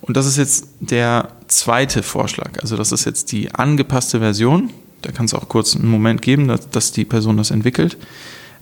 Und 0.00 0.16
das 0.16 0.26
ist 0.26 0.36
jetzt 0.36 0.66
der 0.80 1.28
zweite 1.46 2.02
Vorschlag. 2.02 2.60
Also 2.60 2.76
das 2.76 2.90
ist 2.90 3.04
jetzt 3.04 3.30
die 3.30 3.54
angepasste 3.54 4.18
Version. 4.18 4.70
Da 5.02 5.12
kann 5.12 5.26
es 5.26 5.34
auch 5.34 5.48
kurz 5.48 5.76
einen 5.76 5.86
Moment 5.86 6.22
geben, 6.22 6.48
dass, 6.48 6.70
dass 6.70 6.90
die 6.90 7.04
Person 7.04 7.36
das 7.36 7.52
entwickelt. 7.52 7.98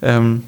Ähm, 0.03 0.43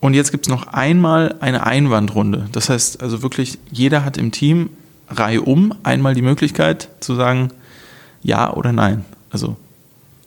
und 0.00 0.12
jetzt 0.12 0.30
gibt 0.30 0.46
es 0.46 0.50
noch 0.50 0.66
einmal 0.66 1.36
eine 1.40 1.64
Einwandrunde. 1.64 2.50
Das 2.52 2.68
heißt 2.68 3.02
also 3.02 3.22
wirklich, 3.22 3.58
jeder 3.70 4.04
hat 4.04 4.18
im 4.18 4.32
Team 4.32 4.68
reihum 5.08 5.72
einmal 5.82 6.14
die 6.14 6.20
Möglichkeit 6.20 6.90
zu 7.00 7.14
sagen, 7.14 7.52
ja 8.22 8.52
oder 8.52 8.72
nein. 8.72 9.06
Also 9.30 9.56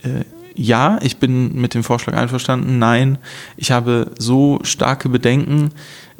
äh, 0.01 0.23
ja, 0.55 0.99
ich 1.01 1.17
bin 1.17 1.53
mit 1.59 1.73
dem 1.73 1.83
Vorschlag 1.83 2.15
einverstanden. 2.15 2.79
Nein, 2.79 3.17
ich 3.57 3.71
habe 3.71 4.11
so 4.17 4.59
starke 4.63 5.09
Bedenken, 5.09 5.71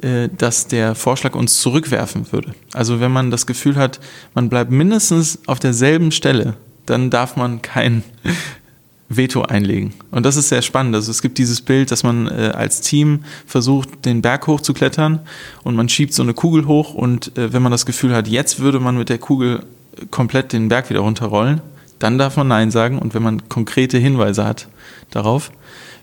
äh, 0.02 0.30
dass 0.38 0.68
der 0.68 0.94
Vorschlag 0.94 1.36
uns 1.36 1.60
zurückwerfen 1.60 2.32
würde. 2.32 2.54
Also 2.74 3.00
wenn 3.00 3.12
man 3.12 3.32
das 3.32 3.48
Gefühl 3.48 3.76
hat, 3.78 4.00
man 4.34 4.50
bleibt 4.50 4.72
mindestens 4.72 5.40
auf 5.48 5.60
derselben 5.60 6.12
Stelle, 6.12 6.56
dann 6.86 7.10
darf 7.10 7.38
man 7.38 7.62
kein 7.62 8.04
Veto 9.10 9.44
einlegen. 9.44 9.94
Und 10.12 10.26
das 10.26 10.36
ist 10.36 10.50
sehr 10.50 10.62
spannend. 10.62 10.96
Also 10.96 11.12
es 11.12 11.22
gibt 11.22 11.38
dieses 11.38 11.62
Bild, 11.62 11.92
dass 11.92 12.04
man 12.04 12.28
äh, 12.28 12.52
als 12.54 12.82
Team 12.82 13.24
versucht, 13.46 14.06
den 14.06 14.22
Berg 14.22 14.48
hochzuklettern 14.48 15.22
und 15.64 15.76
man 15.76 15.88
schiebt 15.90 16.14
so 16.14 16.24
eine 16.24 16.34
Kugel 16.34 16.68
hoch 16.68 16.94
und 16.94 17.38
äh, 17.38 17.54
wenn 17.54 17.62
man 17.62 17.72
das 17.72 17.86
Gefühl 17.86 18.14
hat, 18.14 18.28
jetzt 18.28 18.60
würde 18.60 18.80
man 18.80 18.98
mit 18.98 19.10
der 19.10 19.20
Kugel 19.20 19.64
komplett 20.12 20.52
den 20.52 20.68
Berg 20.68 20.90
wieder 20.90 21.02
runterrollen, 21.02 21.62
dann 22.00 22.18
darf 22.18 22.38
man 22.38 22.48
Nein 22.48 22.72
sagen 22.72 23.00
und 23.00 23.14
wenn 23.14 23.24
man 23.24 23.48
konkrete 23.50 23.98
Hinweise 23.98 24.46
hat 24.46 24.68
darauf. 25.12 25.52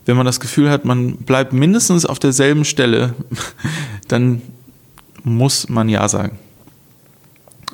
Wenn 0.05 0.17
man 0.17 0.25
das 0.25 0.39
Gefühl 0.39 0.69
hat, 0.69 0.85
man 0.85 1.17
bleibt 1.17 1.53
mindestens 1.53 2.05
auf 2.05 2.19
derselben 2.19 2.65
Stelle, 2.65 3.13
dann 4.07 4.41
muss 5.23 5.69
man 5.69 5.87
Ja 5.87 6.07
sagen. 6.09 6.37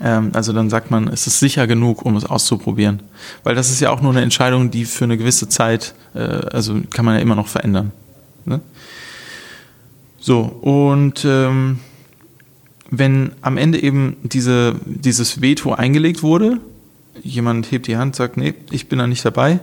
Ähm, 0.01 0.31
also 0.33 0.53
dann 0.53 0.69
sagt 0.69 0.91
man, 0.91 1.07
es 1.07 1.27
ist 1.27 1.39
sicher 1.39 1.67
genug, 1.67 2.05
um 2.05 2.15
es 2.15 2.25
auszuprobieren. 2.25 3.01
Weil 3.43 3.55
das 3.55 3.69
ist 3.69 3.79
ja 3.79 3.89
auch 3.89 4.01
nur 4.01 4.11
eine 4.11 4.21
Entscheidung, 4.21 4.71
die 4.71 4.85
für 4.85 5.05
eine 5.05 5.17
gewisse 5.17 5.49
Zeit, 5.49 5.95
äh, 6.13 6.19
also 6.19 6.79
kann 6.91 7.05
man 7.05 7.15
ja 7.15 7.21
immer 7.21 7.35
noch 7.35 7.47
verändern. 7.47 7.91
Ne? 8.45 8.61
So, 10.19 10.41
und 10.41 11.25
ähm, 11.25 11.79
wenn 12.89 13.31
am 13.41 13.57
Ende 13.57 13.81
eben 13.81 14.17
diese, 14.23 14.75
dieses 14.85 15.41
Veto 15.41 15.73
eingelegt 15.73 16.23
wurde, 16.23 16.59
jemand 17.23 17.71
hebt 17.71 17.87
die 17.87 17.97
Hand, 17.97 18.15
sagt, 18.15 18.37
nee, 18.37 18.53
ich 18.71 18.87
bin 18.87 18.99
da 18.99 19.07
nicht 19.07 19.25
dabei, 19.25 19.59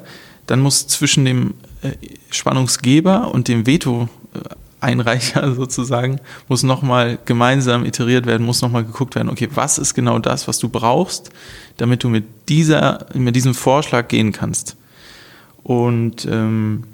dann 0.47 0.61
muss 0.61 0.87
zwischen 0.87 1.25
dem 1.25 1.55
äh, 1.83 1.93
Spannungsgeber 2.31 3.33
und 3.33 3.49
dem 3.49 3.67
Veto-Einreicher 3.67 5.55
sozusagen, 5.57 6.21
muss 6.49 6.62
nochmal 6.62 7.19
gemeinsam 7.25 7.85
iteriert 7.85 8.26
werden, 8.26 8.47
muss 8.47 8.62
nochmal 8.62 8.85
geguckt 8.85 9.15
werden, 9.15 9.31
okay, 9.31 9.49
was 9.55 9.79
ist 9.79 9.95
genau 9.95 10.19
das, 10.19 10.49
was 10.49 10.59
du 10.59 10.69
brauchst, 10.69 11.31
damit 11.76 12.05
du 12.05 12.09
mit, 12.09 12.25
dieser, 12.49 13.07
mit 13.15 13.37
diesem 13.37 13.55
Vorschlag 13.55 14.09
gehen 14.09 14.33
kannst. 14.33 14.76
Und 15.62 16.26
ähm, 16.31 16.85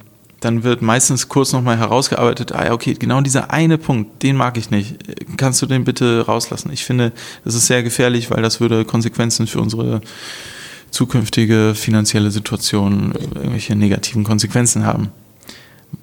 dann 0.45 0.65
wird 0.65 0.83
meistens 0.83 1.29
kurz 1.29 1.53
nochmal 1.53 1.79
herausgearbeitet, 1.79 2.53
ah 2.53 2.67
ja, 2.67 2.73
okay, 2.73 2.95
genau 2.95 3.21
dieser 3.21 3.51
eine 3.53 3.79
Punkt, 3.79 4.23
den 4.23 4.37
mag 4.37 4.57
ich 4.57 4.71
nicht. 4.71 4.97
Kannst 5.37 5.63
du 5.63 5.67
den 5.67 5.85
bitte 5.85 6.27
rauslassen? 6.27 6.73
Ich 6.73 6.85
finde, 6.85 7.13
das 7.45 7.55
ist 7.55 7.69
sehr 7.69 7.83
gefährlich, 7.83 8.31
weil 8.31 8.43
das 8.43 8.61
würde 8.61 8.85
Konsequenzen 8.85 9.47
für 9.47 9.61
unsere 9.61 10.01
zukünftige 10.91 11.75
finanzielle 11.75 12.31
Situation 12.31 13.15
irgendwelche 13.35 13.77
negativen 13.77 14.25
Konsequenzen 14.25 14.85
haben. 14.85 15.09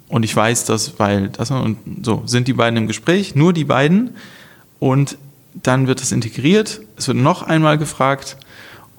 Und 0.08 0.24
ich 0.24 0.34
weiß 0.34 0.64
das, 0.64 0.98
weil 0.98 1.28
das 1.28 1.50
und 1.50 1.76
so 2.02 2.22
sind 2.26 2.48
die 2.48 2.54
beiden 2.54 2.76
im 2.76 2.86
Gespräch, 2.86 3.34
nur 3.34 3.52
die 3.52 3.64
beiden. 3.64 4.10
Und 4.78 5.18
dann 5.54 5.86
wird 5.86 6.00
das 6.00 6.12
integriert. 6.12 6.80
Es 6.96 7.08
wird 7.08 7.18
noch 7.18 7.42
einmal 7.42 7.76
gefragt 7.76 8.36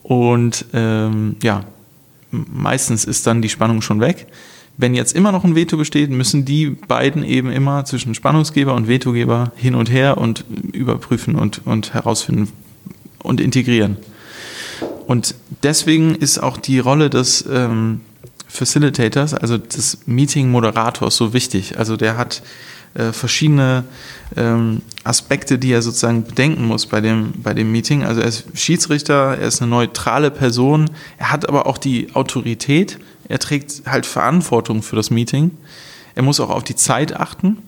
und 0.04 0.66
ähm, 0.74 1.38
ja, 1.42 1.66
meistens 2.30 3.06
ist 3.06 3.28
dann 3.28 3.42
die 3.42 3.50
Spannung 3.50 3.82
schon 3.82 4.00
weg. 4.00 4.28
Wenn 4.82 4.96
jetzt 4.96 5.16
immer 5.16 5.32
noch 5.32 5.44
ein 5.44 5.54
Veto 5.54 5.78
besteht, 5.78 6.10
müssen 6.10 6.44
die 6.44 6.72
beiden 6.72 7.24
eben 7.24 7.52
immer 7.52 7.86
zwischen 7.86 8.16
Spannungsgeber 8.16 8.74
und 8.74 8.88
Vetogeber 8.88 9.52
hin 9.56 9.76
und 9.76 9.92
her 9.92 10.18
und 10.18 10.44
überprüfen 10.74 11.36
und, 11.36 11.62
und 11.66 11.94
herausfinden 11.94 12.52
und 13.20 13.40
integrieren. 13.40 13.98
Und 15.06 15.36
deswegen 15.62 16.16
ist 16.16 16.40
auch 16.40 16.58
die 16.58 16.80
Rolle 16.80 17.12
des 17.12 17.46
ähm, 17.48 18.02
Facilitators, 18.48 19.36
also 19.36 19.60
des 19.60 20.00
Meeting-Moderators, 20.08 21.16
so 21.16 21.32
wichtig. 21.32 21.78
Also 21.78 21.96
der 21.96 22.18
hat 22.18 22.42
äh, 22.96 23.12
verschiedene 23.12 23.84
ähm, 24.36 24.82
Aspekte, 25.04 25.60
die 25.60 25.74
er 25.74 25.84
sozusagen 25.84 26.24
bedenken 26.24 26.66
muss 26.66 26.88
bei 26.88 27.02
dem, 27.02 27.34
bei 27.44 27.54
dem 27.54 27.72
Meeting. 27.72 28.04
Also 28.04 28.22
er 28.22 28.28
ist 28.28 28.46
Schiedsrichter, 28.56 29.38
er 29.38 29.48
ist 29.48 29.62
eine 29.62 29.70
neutrale 29.70 30.32
Person, 30.32 30.90
er 31.20 31.32
hat 31.32 31.48
aber 31.48 31.68
auch 31.68 31.78
die 31.78 32.16
Autorität, 32.16 32.98
er 33.32 33.40
trägt 33.40 33.84
halt 33.86 34.06
Verantwortung 34.06 34.84
für 34.84 34.98
das 34.98 35.10
Meeting. 35.10 35.52
Er 36.16 36.24
muss 36.24 36.42
auch 36.42 36.50
auf 36.50 36.66
die 36.66 36.76
Zeit 36.76 37.16
achten. 37.16 37.60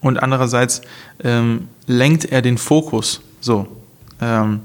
Und 0.00 0.22
andererseits 0.22 0.80
ähm, 1.22 1.68
lenkt 1.86 2.24
er 2.24 2.40
den 2.40 2.56
Fokus 2.56 3.20
so. 3.40 3.68
Ähm, 4.22 4.60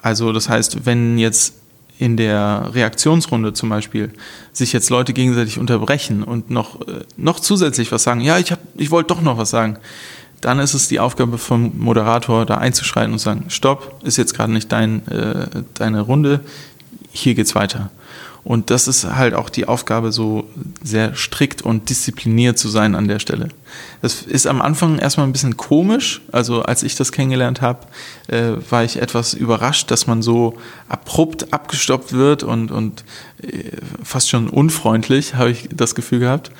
also 0.00 0.32
das 0.32 0.48
heißt, 0.48 0.86
wenn 0.86 1.18
jetzt 1.18 1.54
in 1.98 2.16
der 2.16 2.70
Reaktionsrunde 2.72 3.52
zum 3.52 3.68
Beispiel 3.68 4.12
sich 4.52 4.72
jetzt 4.72 4.90
Leute 4.90 5.12
gegenseitig 5.12 5.58
unterbrechen 5.58 6.22
und 6.22 6.50
noch, 6.50 6.80
äh, 6.82 7.00
noch 7.16 7.40
zusätzlich 7.40 7.90
was 7.90 8.04
sagen, 8.04 8.20
ja, 8.20 8.38
ich, 8.38 8.54
ich 8.76 8.92
wollte 8.92 9.08
doch 9.08 9.22
noch 9.22 9.38
was 9.38 9.50
sagen, 9.50 9.76
dann 10.40 10.60
ist 10.60 10.74
es 10.74 10.86
die 10.86 11.00
Aufgabe 11.00 11.36
vom 11.36 11.72
Moderator, 11.78 12.46
da 12.46 12.58
einzuschreiten 12.58 13.12
und 13.12 13.18
zu 13.18 13.24
sagen, 13.24 13.46
stopp, 13.48 14.00
ist 14.04 14.16
jetzt 14.16 14.34
gerade 14.34 14.52
nicht 14.52 14.70
dein, 14.70 15.06
äh, 15.08 15.48
deine 15.74 16.02
Runde, 16.02 16.40
hier 17.10 17.34
geht's 17.34 17.56
weiter. 17.56 17.90
Und 18.42 18.70
das 18.70 18.88
ist 18.88 19.04
halt 19.04 19.34
auch 19.34 19.50
die 19.50 19.66
Aufgabe, 19.66 20.12
so 20.12 20.48
sehr 20.82 21.14
strikt 21.14 21.60
und 21.62 21.90
diszipliniert 21.90 22.58
zu 22.58 22.68
sein 22.68 22.94
an 22.94 23.06
der 23.06 23.18
Stelle. 23.18 23.48
Das 24.00 24.22
ist 24.22 24.46
am 24.46 24.62
Anfang 24.62 24.98
erstmal 24.98 25.26
ein 25.26 25.32
bisschen 25.32 25.58
komisch. 25.58 26.22
Also 26.32 26.62
als 26.62 26.82
ich 26.82 26.94
das 26.94 27.12
kennengelernt 27.12 27.60
habe, 27.60 27.86
äh, 28.28 28.52
war 28.70 28.82
ich 28.82 29.00
etwas 29.00 29.34
überrascht, 29.34 29.90
dass 29.90 30.06
man 30.06 30.22
so 30.22 30.56
abrupt 30.88 31.52
abgestoppt 31.52 32.14
wird 32.14 32.42
und, 32.42 32.70
und 32.70 33.04
äh, 33.42 33.72
fast 34.02 34.30
schon 34.30 34.48
unfreundlich, 34.48 35.34
habe 35.34 35.50
ich 35.50 35.68
das 35.72 35.94
Gefühl 35.94 36.20
gehabt. 36.20 36.50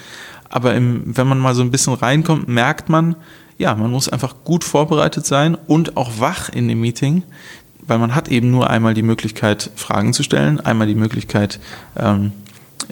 Aber 0.51 0.75
im, 0.75 1.17
wenn 1.17 1.29
man 1.29 1.39
mal 1.39 1.55
so 1.55 1.63
ein 1.63 1.71
bisschen 1.71 1.95
reinkommt, 1.95 2.49
merkt 2.49 2.89
man, 2.89 3.17
ja, 3.57 3.75
man 3.75 3.91
muss 3.91 4.09
einfach 4.09 4.37
gut 4.43 4.65
vorbereitet 4.65 5.27
sein 5.27 5.55
und 5.55 5.99
auch 5.99 6.13
wach 6.19 6.49
in 6.49 6.67
dem 6.67 6.81
Meeting, 6.81 7.23
weil 7.91 7.99
man 7.99 8.15
hat 8.15 8.29
eben 8.29 8.53
nur 8.53 8.71
einmal 8.71 8.95
die 8.95 9.03
Möglichkeit, 9.03 9.71
Fragen 9.75 10.13
zu 10.13 10.23
stellen, 10.23 10.61
einmal 10.61 10.87
die 10.87 10.95
Möglichkeit, 10.95 11.59
ähm, 11.97 12.31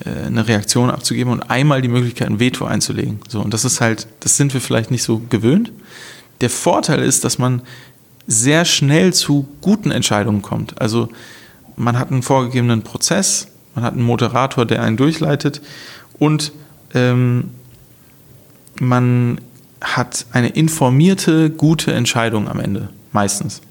äh, 0.05 0.27
eine 0.27 0.49
Reaktion 0.49 0.91
abzugeben 0.91 1.33
und 1.33 1.51
einmal 1.51 1.81
die 1.83 1.89
Möglichkeit, 1.89 2.29
ein 2.29 2.41
Veto 2.41 2.65
einzulegen. 2.65 3.21
So, 3.29 3.41
und 3.41 3.55
das 3.55 3.65
ist 3.65 3.81
halt, 3.81 4.09
das 4.19 4.37
sind 4.37 4.53
wir 4.55 4.61
vielleicht 4.61 4.91
nicht 4.91 5.05
so 5.05 5.23
gewöhnt. 5.31 5.71
Der 6.41 6.51
Vorteil 6.51 7.01
ist, 7.01 7.25
dass 7.25 7.39
man 7.39 7.63
sehr 8.27 8.65
schnell 8.65 9.15
zu 9.15 9.47
guten 9.61 9.93
Entscheidungen 9.93 10.43
kommt. 10.43 10.81
Also 10.81 11.09
man 11.77 11.97
hat 11.97 12.11
einen 12.11 12.23
vorgegebenen 12.23 12.83
Prozess, 12.83 13.47
man 13.77 13.85
hat 13.85 13.95
einen 13.95 14.03
Moderator, 14.03 14.67
der 14.67 14.83
einen 14.83 14.97
durchleitet 14.97 15.63
und 16.19 16.51
ähm, 16.93 17.51
man 18.81 19.41
hat 19.81 20.27
eine 20.33 20.49
informierte, 20.49 21.51
gute 21.51 21.93
Entscheidung 21.93 22.49
am 22.49 22.59
Ende, 22.59 22.89
meistens. 23.13 23.63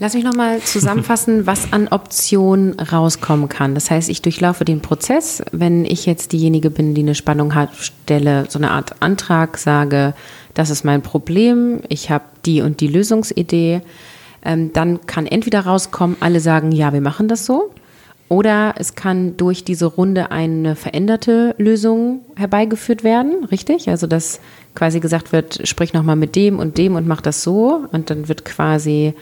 Lass 0.00 0.14
mich 0.14 0.24
nochmal 0.24 0.60
zusammenfassen, 0.64 1.46
was 1.46 1.72
an 1.72 1.88
Optionen 1.88 2.78
rauskommen 2.78 3.48
kann. 3.48 3.74
Das 3.74 3.90
heißt, 3.90 4.08
ich 4.08 4.22
durchlaufe 4.22 4.64
den 4.64 4.80
Prozess. 4.80 5.42
Wenn 5.50 5.84
ich 5.84 6.06
jetzt 6.06 6.32
diejenige 6.32 6.70
bin, 6.70 6.94
die 6.94 7.02
eine 7.02 7.14
Spannung 7.14 7.54
hat, 7.54 7.74
stelle 7.76 8.46
so 8.48 8.58
eine 8.58 8.70
Art 8.70 9.02
Antrag, 9.02 9.58
sage, 9.58 10.14
das 10.54 10.70
ist 10.70 10.84
mein 10.84 11.02
Problem, 11.02 11.80
ich 11.88 12.10
habe 12.10 12.24
die 12.46 12.62
und 12.62 12.80
die 12.80 12.88
Lösungsidee, 12.88 13.80
ähm, 14.44 14.72
dann 14.72 15.06
kann 15.06 15.26
entweder 15.26 15.60
rauskommen, 15.60 16.16
alle 16.20 16.40
sagen, 16.40 16.72
ja, 16.72 16.92
wir 16.92 17.00
machen 17.00 17.28
das 17.28 17.44
so. 17.44 17.70
Oder 18.28 18.74
es 18.76 18.94
kann 18.94 19.36
durch 19.36 19.64
diese 19.64 19.86
Runde 19.86 20.30
eine 20.30 20.76
veränderte 20.76 21.54
Lösung 21.58 22.20
herbeigeführt 22.36 23.02
werden, 23.02 23.44
richtig? 23.46 23.88
Also 23.88 24.06
dass 24.06 24.40
quasi 24.74 25.00
gesagt 25.00 25.32
wird, 25.32 25.66
sprich 25.66 25.94
nochmal 25.94 26.16
mit 26.16 26.36
dem 26.36 26.58
und 26.58 26.76
dem 26.76 26.94
und 26.94 27.06
mach 27.06 27.22
das 27.22 27.42
so. 27.42 27.86
Und 27.90 28.10
dann 28.10 28.28
wird 28.28 28.44
quasi 28.44 29.14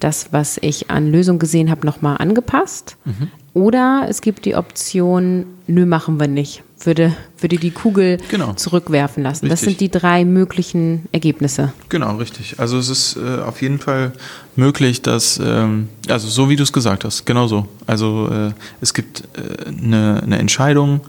das, 0.00 0.28
was 0.32 0.58
ich 0.62 0.90
an 0.90 1.10
Lösung 1.10 1.38
gesehen 1.38 1.70
habe, 1.70 1.86
nochmal 1.86 2.16
angepasst. 2.18 2.96
Mhm. 3.04 3.30
Oder 3.54 4.06
es 4.08 4.20
gibt 4.20 4.44
die 4.44 4.54
Option, 4.54 5.46
nö, 5.66 5.84
machen 5.86 6.20
wir 6.20 6.28
nicht. 6.28 6.62
Würde, 6.80 7.16
würde 7.40 7.56
die 7.56 7.72
Kugel 7.72 8.18
Genau. 8.30 8.52
zurückwerfen 8.52 9.24
lassen. 9.24 9.48
Das 9.48 9.62
Richtig. 9.62 9.78
sind 9.78 9.80
die 9.80 9.98
drei 9.98 10.24
möglichen 10.24 11.06
Ergebnisse. 11.10 11.72
Genau, 11.88 12.16
richtig. 12.16 12.60
Also 12.60 12.78
es 12.78 12.88
ist 12.88 13.16
äh, 13.16 13.40
auf 13.42 13.60
jeden 13.60 13.80
Fall 13.80 14.12
möglich, 14.54 15.02
dass, 15.02 15.40
ähm, 15.42 15.88
also 16.08 16.28
so 16.28 16.48
wie 16.48 16.54
du 16.54 16.62
es 16.62 16.72
gesagt 16.72 17.04
hast, 17.04 17.26
genau 17.26 17.48
so. 17.48 17.66
Also 17.86 18.28
äh, 18.30 18.52
es 18.80 18.94
gibt 18.94 19.24
äh, 19.36 19.66
eine, 19.68 20.22
eine 20.22 20.38
Entscheidung, 20.38 21.00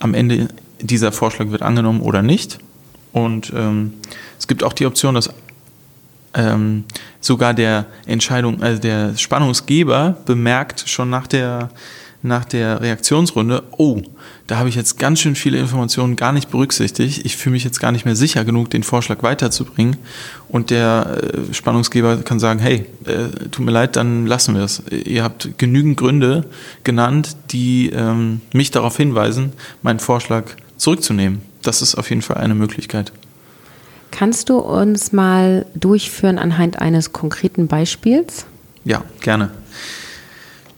am 0.00 0.14
Ende 0.14 0.48
dieser 0.80 1.12
Vorschlag 1.12 1.50
wird 1.50 1.62
angenommen 1.62 2.00
oder 2.00 2.22
nicht. 2.22 2.58
Und 3.12 3.52
ähm, 3.54 3.92
es 4.40 4.48
gibt 4.48 4.64
auch 4.64 4.72
die 4.72 4.86
Option, 4.86 5.14
dass 5.14 5.30
ähm, 6.34 6.84
sogar 7.20 7.54
der 7.54 7.86
Entscheidung, 8.06 8.62
also 8.62 8.80
der 8.80 9.16
Spannungsgeber 9.16 10.16
bemerkt 10.24 10.88
schon 10.88 11.10
nach 11.10 11.26
der, 11.26 11.70
nach 12.22 12.44
der 12.44 12.80
Reaktionsrunde, 12.80 13.62
oh, 13.72 14.02
da 14.46 14.58
habe 14.58 14.68
ich 14.68 14.74
jetzt 14.74 14.98
ganz 14.98 15.20
schön 15.20 15.34
viele 15.34 15.58
Informationen 15.58 16.16
gar 16.16 16.32
nicht 16.32 16.50
berücksichtigt. 16.50 17.24
Ich 17.24 17.36
fühle 17.36 17.54
mich 17.54 17.64
jetzt 17.64 17.80
gar 17.80 17.92
nicht 17.92 18.04
mehr 18.04 18.16
sicher 18.16 18.44
genug, 18.44 18.70
den 18.70 18.82
Vorschlag 18.82 19.22
weiterzubringen. 19.22 19.96
Und 20.48 20.70
der 20.70 21.22
äh, 21.50 21.54
Spannungsgeber 21.54 22.18
kann 22.18 22.38
sagen, 22.38 22.60
hey, 22.60 22.86
äh, 23.04 23.48
tut 23.50 23.64
mir 23.64 23.72
leid, 23.72 23.96
dann 23.96 24.26
lassen 24.26 24.54
wir 24.54 24.62
es. 24.62 24.82
Ihr 24.90 25.22
habt 25.22 25.58
genügend 25.58 25.96
Gründe 25.96 26.44
genannt, 26.84 27.36
die 27.50 27.90
ähm, 27.90 28.40
mich 28.52 28.70
darauf 28.70 28.96
hinweisen, 28.96 29.52
meinen 29.82 30.00
Vorschlag 30.00 30.44
zurückzunehmen. 30.76 31.40
Das 31.62 31.80
ist 31.80 31.94
auf 31.94 32.10
jeden 32.10 32.22
Fall 32.22 32.38
eine 32.38 32.54
Möglichkeit. 32.54 33.12
Kannst 34.12 34.50
du 34.50 34.58
uns 34.58 35.10
mal 35.12 35.66
durchführen 35.74 36.38
anhand 36.38 36.80
eines 36.80 37.12
konkreten 37.12 37.66
Beispiels? 37.66 38.46
Ja, 38.84 39.02
gerne. 39.20 39.50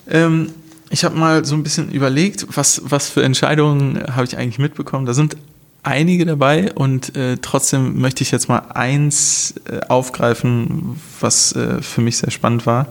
Ähm, 0.09 0.51
ich 0.89 1.05
habe 1.05 1.17
mal 1.17 1.45
so 1.45 1.55
ein 1.57 1.63
bisschen 1.63 1.91
überlegt, 1.91 2.47
was, 2.57 2.81
was 2.85 3.11
für 3.11 3.23
Entscheidungen 3.23 4.03
habe 4.15 4.25
ich 4.25 4.39
eigentlich 4.39 4.59
mitbekommen. 4.59 5.05
Da 5.05 5.13
sind 5.15 5.37
einige 5.83 6.25
dabei 6.25 6.73
und 6.73 7.17
äh, 7.17 7.37
trotzdem 7.43 8.01
möchte 8.01 8.23
ich 8.23 8.31
jetzt 8.31 8.49
mal 8.49 8.61
eins 8.73 9.55
äh, 9.69 9.81
aufgreifen, 9.89 11.01
was 11.21 11.53
äh, 11.53 11.83
für 11.83 12.01
mich 12.01 12.19
sehr 12.19 12.31
spannend 12.31 12.67
war. 12.67 12.87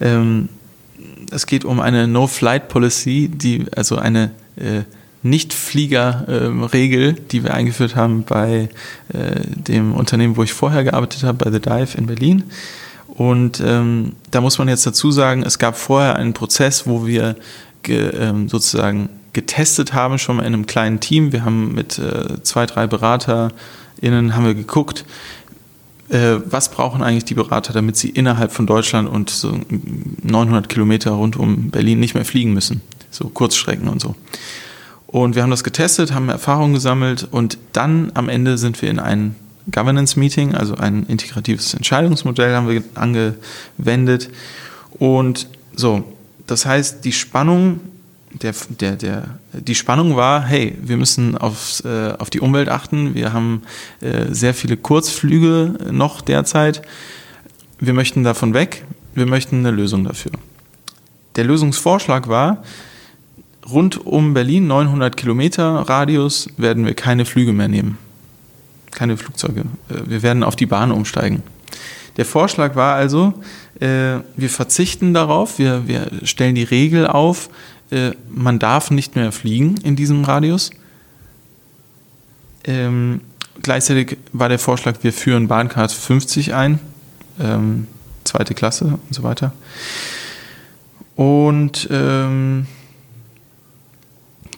Ähm, 0.00 0.48
es 1.30 1.46
geht 1.46 1.66
um 1.66 1.80
eine 1.80 2.08
No-Flight-Policy, 2.08 3.28
die 3.28 3.66
also 3.76 3.96
eine 3.96 4.30
äh, 4.56 4.82
Nicht-Flieger-Regel, 5.30 7.14
die 7.14 7.44
wir 7.44 7.54
eingeführt 7.54 7.96
haben 7.96 8.24
bei 8.24 8.68
äh, 9.12 9.40
dem 9.44 9.94
Unternehmen, 9.94 10.36
wo 10.36 10.42
ich 10.42 10.52
vorher 10.52 10.84
gearbeitet 10.84 11.22
habe, 11.24 11.44
bei 11.44 11.50
The 11.50 11.60
Dive 11.60 11.96
in 11.96 12.06
Berlin. 12.06 12.44
Und 13.08 13.62
ähm, 13.64 14.12
da 14.30 14.40
muss 14.40 14.58
man 14.58 14.68
jetzt 14.68 14.86
dazu 14.86 15.10
sagen, 15.10 15.42
es 15.42 15.58
gab 15.58 15.76
vorher 15.76 16.16
einen 16.16 16.34
Prozess, 16.34 16.86
wo 16.86 17.06
wir 17.06 17.36
ge, 17.82 18.10
ähm, 18.10 18.48
sozusagen 18.48 19.08
getestet 19.32 19.92
haben, 19.92 20.18
schon 20.18 20.36
mal 20.36 20.42
in 20.42 20.54
einem 20.54 20.66
kleinen 20.66 21.00
Team. 21.00 21.32
Wir 21.32 21.44
haben 21.44 21.74
mit 21.74 21.98
äh, 21.98 22.42
zwei, 22.42 22.66
drei 22.66 22.86
BeraterInnen 22.86 24.34
haben 24.34 24.44
wir 24.44 24.54
geguckt, 24.54 25.04
äh, 26.08 26.36
was 26.44 26.70
brauchen 26.70 27.02
eigentlich 27.02 27.24
die 27.24 27.34
Berater, 27.34 27.72
damit 27.72 27.96
sie 27.96 28.10
innerhalb 28.10 28.52
von 28.52 28.66
Deutschland 28.66 29.08
und 29.08 29.30
so 29.30 29.60
900 30.22 30.68
Kilometer 30.68 31.12
rund 31.12 31.36
um 31.36 31.70
Berlin 31.70 32.00
nicht 32.00 32.14
mehr 32.14 32.24
fliegen 32.24 32.52
müssen. 32.52 32.80
So 33.10 33.28
Kurzstrecken 33.28 33.88
und 33.88 34.00
so. 34.00 34.14
Und 35.06 35.34
wir 35.34 35.42
haben 35.42 35.50
das 35.50 35.64
getestet, 35.64 36.12
haben 36.12 36.28
Erfahrungen 36.28 36.74
gesammelt 36.74 37.28
und 37.30 37.58
dann 37.72 38.10
am 38.14 38.28
Ende 38.28 38.58
sind 38.58 38.82
wir 38.82 38.90
in 38.90 38.98
ein 38.98 39.36
Governance 39.70 40.18
Meeting, 40.18 40.54
also 40.54 40.74
ein 40.76 41.04
integratives 41.04 41.74
Entscheidungsmodell 41.74 42.54
haben 42.54 42.68
wir 42.68 42.82
angewendet. 42.94 44.30
Und 44.98 45.48
so, 45.74 46.04
das 46.46 46.66
heißt, 46.66 47.04
die 47.04 47.12
Spannung, 47.12 47.80
der, 48.30 48.54
der, 48.80 48.96
der, 48.96 49.38
die 49.52 49.74
Spannung 49.74 50.16
war, 50.16 50.44
hey, 50.44 50.76
wir 50.80 50.96
müssen 50.96 51.36
aufs, 51.36 51.80
äh, 51.80 52.14
auf 52.18 52.30
die 52.30 52.40
Umwelt 52.40 52.68
achten. 52.68 53.14
Wir 53.14 53.32
haben 53.32 53.62
äh, 54.00 54.26
sehr 54.30 54.54
viele 54.54 54.76
Kurzflüge 54.76 55.90
noch 55.90 56.20
derzeit. 56.20 56.82
Wir 57.78 57.92
möchten 57.92 58.22
davon 58.24 58.54
weg. 58.54 58.84
Wir 59.14 59.26
möchten 59.26 59.60
eine 59.60 59.70
Lösung 59.70 60.04
dafür. 60.04 60.32
Der 61.36 61.44
Lösungsvorschlag 61.44 62.28
war, 62.28 62.62
rund 63.70 64.04
um 64.06 64.34
Berlin, 64.34 64.66
900 64.66 65.16
Kilometer 65.16 65.64
Radius, 65.88 66.48
werden 66.56 66.84
wir 66.84 66.94
keine 66.94 67.24
Flüge 67.24 67.52
mehr 67.52 67.68
nehmen. 67.68 67.98
Keine 68.92 69.16
Flugzeuge. 69.16 69.62
Äh, 69.88 70.08
Wir 70.08 70.22
werden 70.22 70.42
auf 70.42 70.56
die 70.56 70.66
Bahn 70.66 70.90
umsteigen. 70.90 71.42
Der 72.16 72.24
Vorschlag 72.24 72.76
war 72.76 72.94
also, 72.94 73.34
äh, 73.78 74.20
wir 74.36 74.48
verzichten 74.48 75.12
darauf, 75.12 75.58
wir, 75.58 75.86
wir 75.86 76.10
stellen 76.22 76.54
die 76.54 76.62
Regel 76.62 77.06
auf, 77.06 77.50
äh, 77.90 78.12
man 78.30 78.58
darf 78.58 78.90
nicht 78.90 79.16
mehr 79.16 79.32
fliegen 79.32 79.76
in 79.82 79.96
diesem 79.96 80.24
Radius. 80.24 80.70
Ähm, 82.64 83.20
gleichzeitig 83.62 84.16
war 84.32 84.48
der 84.48 84.58
Vorschlag, 84.58 84.96
wir 85.02 85.12
führen 85.12 85.46
Bahncard 85.46 85.92
50 85.92 86.54
ein, 86.54 86.80
ähm, 87.38 87.86
zweite 88.24 88.54
Klasse 88.54 88.84
und 88.84 89.14
so 89.14 89.22
weiter. 89.22 89.52
Und 91.16 91.88
ähm, 91.90 92.66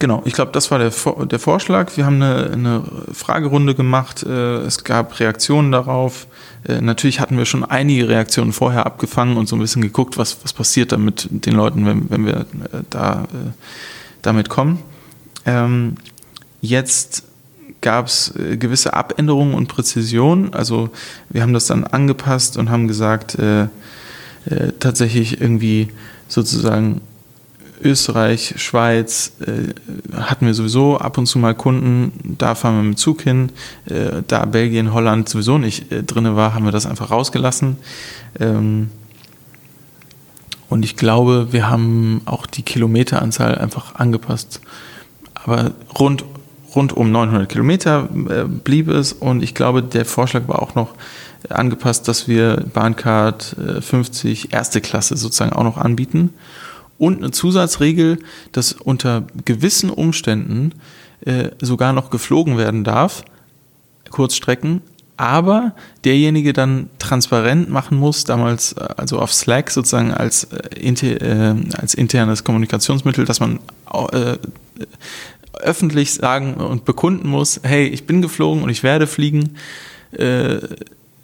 Genau, 0.00 0.22
ich 0.24 0.32
glaube, 0.32 0.52
das 0.52 0.70
war 0.70 0.78
der, 0.78 0.92
der 1.26 1.38
Vorschlag. 1.40 1.96
Wir 1.96 2.06
haben 2.06 2.22
eine, 2.22 2.50
eine 2.52 2.82
Fragerunde 3.12 3.74
gemacht. 3.74 4.22
äh, 4.22 4.58
Es 4.58 4.84
gab 4.84 5.18
Reaktionen 5.18 5.72
darauf. 5.72 6.28
Äh, 6.68 6.80
Natürlich 6.80 7.18
hatten 7.18 7.36
wir 7.36 7.46
schon 7.46 7.64
einige 7.64 8.08
Reaktionen 8.08 8.52
vorher 8.52 8.86
abgefangen 8.86 9.36
und 9.36 9.48
so 9.48 9.56
ein 9.56 9.58
bisschen 9.58 9.82
geguckt, 9.82 10.16
was, 10.16 10.38
was 10.44 10.52
passiert 10.52 10.92
da 10.92 10.98
mit 10.98 11.28
den 11.30 11.54
Leuten, 11.54 11.84
wenn, 11.84 12.10
wenn 12.10 12.26
wir 12.26 12.36
äh, 12.36 12.44
da 12.90 13.24
damit 14.22 14.48
kommen. 14.48 14.78
Ähm, 15.46 15.96
Jetzt 16.60 17.22
gab 17.80 18.06
es 18.06 18.34
gewisse 18.34 18.94
Abänderungen 18.94 19.54
und 19.54 19.68
Präzisionen. 19.68 20.52
Also 20.52 20.90
wir 21.28 21.42
haben 21.42 21.52
das 21.52 21.66
dann 21.66 21.84
angepasst 21.84 22.56
und 22.56 22.68
haben 22.68 22.88
gesagt, 22.88 23.38
tatsächlich 24.80 25.40
irgendwie 25.40 25.86
sozusagen 26.26 27.00
Österreich, 27.82 28.54
Schweiz 28.56 29.32
äh, 29.40 29.74
hatten 30.16 30.46
wir 30.46 30.54
sowieso 30.54 30.98
ab 30.98 31.18
und 31.18 31.26
zu 31.26 31.38
mal 31.38 31.54
Kunden, 31.54 32.36
da 32.38 32.54
fahren 32.54 32.76
wir 32.76 32.82
mit 32.82 32.94
dem 32.94 32.96
Zug 32.96 33.22
hin. 33.22 33.50
Äh, 33.86 34.22
da 34.26 34.44
Belgien, 34.44 34.92
Holland 34.92 35.28
sowieso 35.28 35.58
nicht 35.58 35.92
äh, 35.92 36.02
drin 36.02 36.36
war, 36.36 36.54
haben 36.54 36.64
wir 36.64 36.72
das 36.72 36.86
einfach 36.86 37.10
rausgelassen. 37.10 37.76
Ähm, 38.40 38.90
und 40.68 40.84
ich 40.84 40.96
glaube, 40.96 41.48
wir 41.50 41.70
haben 41.70 42.20
auch 42.26 42.46
die 42.46 42.62
Kilometeranzahl 42.62 43.56
einfach 43.56 43.94
angepasst. 43.94 44.60
Aber 45.34 45.72
rund, 45.98 46.24
rund 46.74 46.92
um 46.92 47.10
900 47.10 47.48
Kilometer 47.48 48.08
äh, 48.28 48.44
blieb 48.44 48.88
es 48.88 49.12
und 49.12 49.42
ich 49.42 49.54
glaube, 49.54 49.82
der 49.82 50.04
Vorschlag 50.04 50.46
war 50.46 50.60
auch 50.60 50.74
noch 50.74 50.94
angepasst, 51.48 52.08
dass 52.08 52.28
wir 52.28 52.64
Bahncard 52.72 53.56
äh, 53.58 53.80
50 53.80 54.52
erste 54.52 54.80
Klasse 54.80 55.16
sozusagen 55.16 55.52
auch 55.52 55.64
noch 55.64 55.78
anbieten. 55.78 56.34
Und 56.98 57.18
eine 57.18 57.30
Zusatzregel, 57.30 58.18
dass 58.52 58.72
unter 58.72 59.26
gewissen 59.44 59.90
Umständen 59.90 60.72
äh, 61.24 61.50
sogar 61.60 61.92
noch 61.92 62.10
geflogen 62.10 62.58
werden 62.58 62.84
darf, 62.84 63.24
Kurzstrecken, 64.10 64.82
aber 65.16 65.74
derjenige 66.04 66.52
dann 66.52 66.88
transparent 66.98 67.68
machen 67.68 67.98
muss, 67.98 68.24
damals 68.24 68.72
äh, 68.72 68.86
also 68.96 69.18
auf 69.18 69.34
Slack 69.34 69.70
sozusagen 69.70 70.12
als, 70.12 70.44
äh, 70.44 70.88
äh, 70.88 71.54
als 71.76 71.94
internes 71.94 72.44
Kommunikationsmittel, 72.44 73.24
dass 73.24 73.40
man 73.40 73.58
äh, 74.12 74.36
öffentlich 75.54 76.14
sagen 76.14 76.54
und 76.54 76.84
bekunden 76.84 77.28
muss, 77.28 77.60
hey, 77.64 77.86
ich 77.88 78.06
bin 78.06 78.22
geflogen 78.22 78.62
und 78.62 78.70
ich 78.70 78.82
werde 78.82 79.06
fliegen. 79.06 79.56
Äh, 80.12 80.58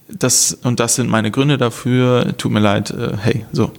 das 0.08 0.58
und 0.62 0.80
das 0.80 0.96
sind 0.96 1.08
meine 1.08 1.30
Gründe 1.30 1.56
dafür. 1.56 2.34
Tut 2.36 2.52
mir 2.52 2.60
leid, 2.60 2.94
hey, 3.22 3.46
so. 3.52 3.72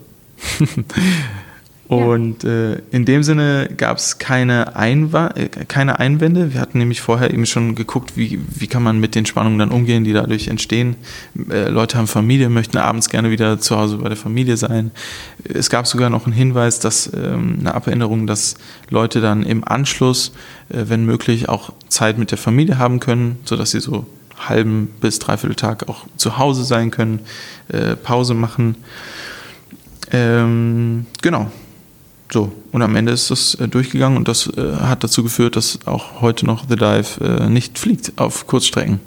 Und 1.87 2.43
äh, 2.43 2.81
in 2.89 3.05
dem 3.05 3.21
Sinne 3.21 3.69
gab 3.77 3.97
es 3.97 4.17
keine, 4.17 4.73
äh, 4.75 5.47
keine 5.67 5.99
Einwände. 5.99 6.51
Wir 6.51 6.59
hatten 6.59 6.79
nämlich 6.79 6.99
vorher 7.01 7.31
eben 7.31 7.45
schon 7.45 7.75
geguckt, 7.75 8.17
wie, 8.17 8.39
wie 8.47 8.65
kann 8.65 8.81
man 8.81 8.99
mit 8.99 9.13
den 9.13 9.27
Spannungen 9.27 9.59
dann 9.59 9.69
umgehen, 9.69 10.03
die 10.03 10.13
dadurch 10.13 10.47
entstehen. 10.47 10.95
Äh, 11.49 11.69
Leute 11.69 11.99
haben 11.99 12.07
Familie, 12.07 12.49
möchten 12.49 12.77
abends 12.77 13.09
gerne 13.09 13.29
wieder 13.29 13.59
zu 13.59 13.77
Hause 13.77 13.97
bei 13.97 14.09
der 14.09 14.17
Familie 14.17 14.57
sein. 14.57 14.91
Es 15.43 15.69
gab 15.69 15.85
sogar 15.85 16.09
noch 16.09 16.25
einen 16.25 16.33
Hinweis, 16.33 16.79
dass 16.79 17.11
ähm, 17.13 17.57
eine 17.59 17.75
Abänderung, 17.75 18.25
dass 18.25 18.55
Leute 18.89 19.21
dann 19.21 19.43
im 19.43 19.63
Anschluss, 19.63 20.31
äh, 20.69 20.85
wenn 20.87 21.05
möglich, 21.05 21.49
auch 21.49 21.71
Zeit 21.87 22.17
mit 22.17 22.31
der 22.31 22.39
Familie 22.39 22.79
haben 22.79 22.99
können, 22.99 23.37
sodass 23.45 23.71
sie 23.71 23.79
so 23.79 24.07
halben 24.39 24.87
bis 25.01 25.19
dreiviertel 25.19 25.55
Tag 25.55 25.87
auch 25.87 26.07
zu 26.17 26.39
Hause 26.39 26.63
sein 26.63 26.89
können, 26.89 27.19
äh, 27.69 27.95
Pause 27.95 28.33
machen. 28.33 28.75
Ähm, 30.11 31.05
genau. 31.21 31.51
So, 32.31 32.51
und 32.71 32.81
am 32.81 32.95
Ende 32.95 33.11
ist 33.11 33.29
das 33.31 33.55
äh, 33.55 33.67
durchgegangen 33.67 34.17
und 34.17 34.27
das 34.27 34.47
äh, 34.47 34.75
hat 34.77 35.03
dazu 35.03 35.23
geführt, 35.23 35.55
dass 35.55 35.79
auch 35.85 36.21
heute 36.21 36.45
noch 36.45 36.67
The 36.67 36.75
Dive 36.75 37.23
äh, 37.23 37.49
nicht 37.49 37.77
fliegt 37.77 38.13
auf 38.17 38.47
Kurzstrecken. 38.47 38.99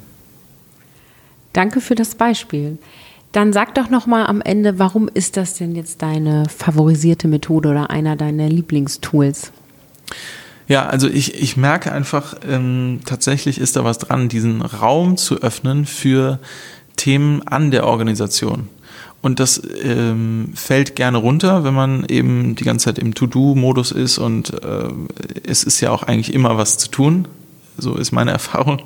Danke 1.52 1.80
für 1.80 1.94
das 1.94 2.14
Beispiel. 2.14 2.78
Dann 3.32 3.52
sag 3.52 3.74
doch 3.74 3.90
noch 3.90 4.06
mal 4.06 4.26
am 4.26 4.40
Ende, 4.40 4.78
warum 4.78 5.08
ist 5.12 5.36
das 5.36 5.54
denn 5.54 5.74
jetzt 5.74 6.00
deine 6.02 6.44
favorisierte 6.48 7.28
Methode 7.28 7.70
oder 7.70 7.90
einer 7.90 8.16
deiner 8.16 8.48
Lieblingstools? 8.48 9.52
Ja, 10.66 10.86
also 10.86 11.08
ich, 11.08 11.34
ich 11.34 11.56
merke 11.56 11.92
einfach, 11.92 12.36
ähm, 12.46 13.00
tatsächlich 13.04 13.58
ist 13.58 13.76
da 13.76 13.84
was 13.84 13.98
dran, 13.98 14.28
diesen 14.28 14.62
Raum 14.62 15.16
zu 15.16 15.42
öffnen 15.42 15.86
für 15.86 16.38
Themen 16.96 17.46
an 17.46 17.70
der 17.70 17.86
Organisation. 17.86 18.68
Und 19.20 19.40
das 19.40 19.60
ähm, 19.82 20.52
fällt 20.54 20.94
gerne 20.94 21.18
runter, 21.18 21.64
wenn 21.64 21.74
man 21.74 22.04
eben 22.06 22.54
die 22.54 22.64
ganze 22.64 22.86
Zeit 22.86 22.98
im 22.98 23.14
To-Do-Modus 23.14 23.90
ist 23.90 24.18
und 24.18 24.62
äh, 24.62 24.88
es 25.44 25.64
ist 25.64 25.80
ja 25.80 25.90
auch 25.90 26.04
eigentlich 26.04 26.32
immer 26.32 26.56
was 26.56 26.78
zu 26.78 26.88
tun. 26.88 27.26
So 27.76 27.96
ist 27.96 28.12
meine 28.12 28.30
Erfahrung. 28.38 28.82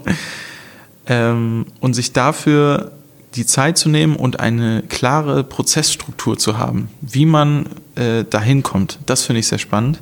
Ähm, 1.07 1.66
und 1.81 1.95
sich 1.95 2.12
dafür 2.12 2.92
die 3.35 3.47
Zeit 3.47 3.79
zu 3.79 3.88
nehmen 3.88 4.16
und 4.16 4.40
eine 4.40 4.83
klare 4.88 5.45
Prozessstruktur 5.45 6.38
zu 6.38 6.59
haben, 6.59 6.88
wie 7.01 7.27
man 7.27 7.66
äh, 7.95 8.25
dahin 8.25 8.62
kommt, 8.62 8.99
das 9.07 9.25
finde 9.25 9.40
ich 9.40 9.49
sehr 9.49 9.59
spannend. 9.59 10.01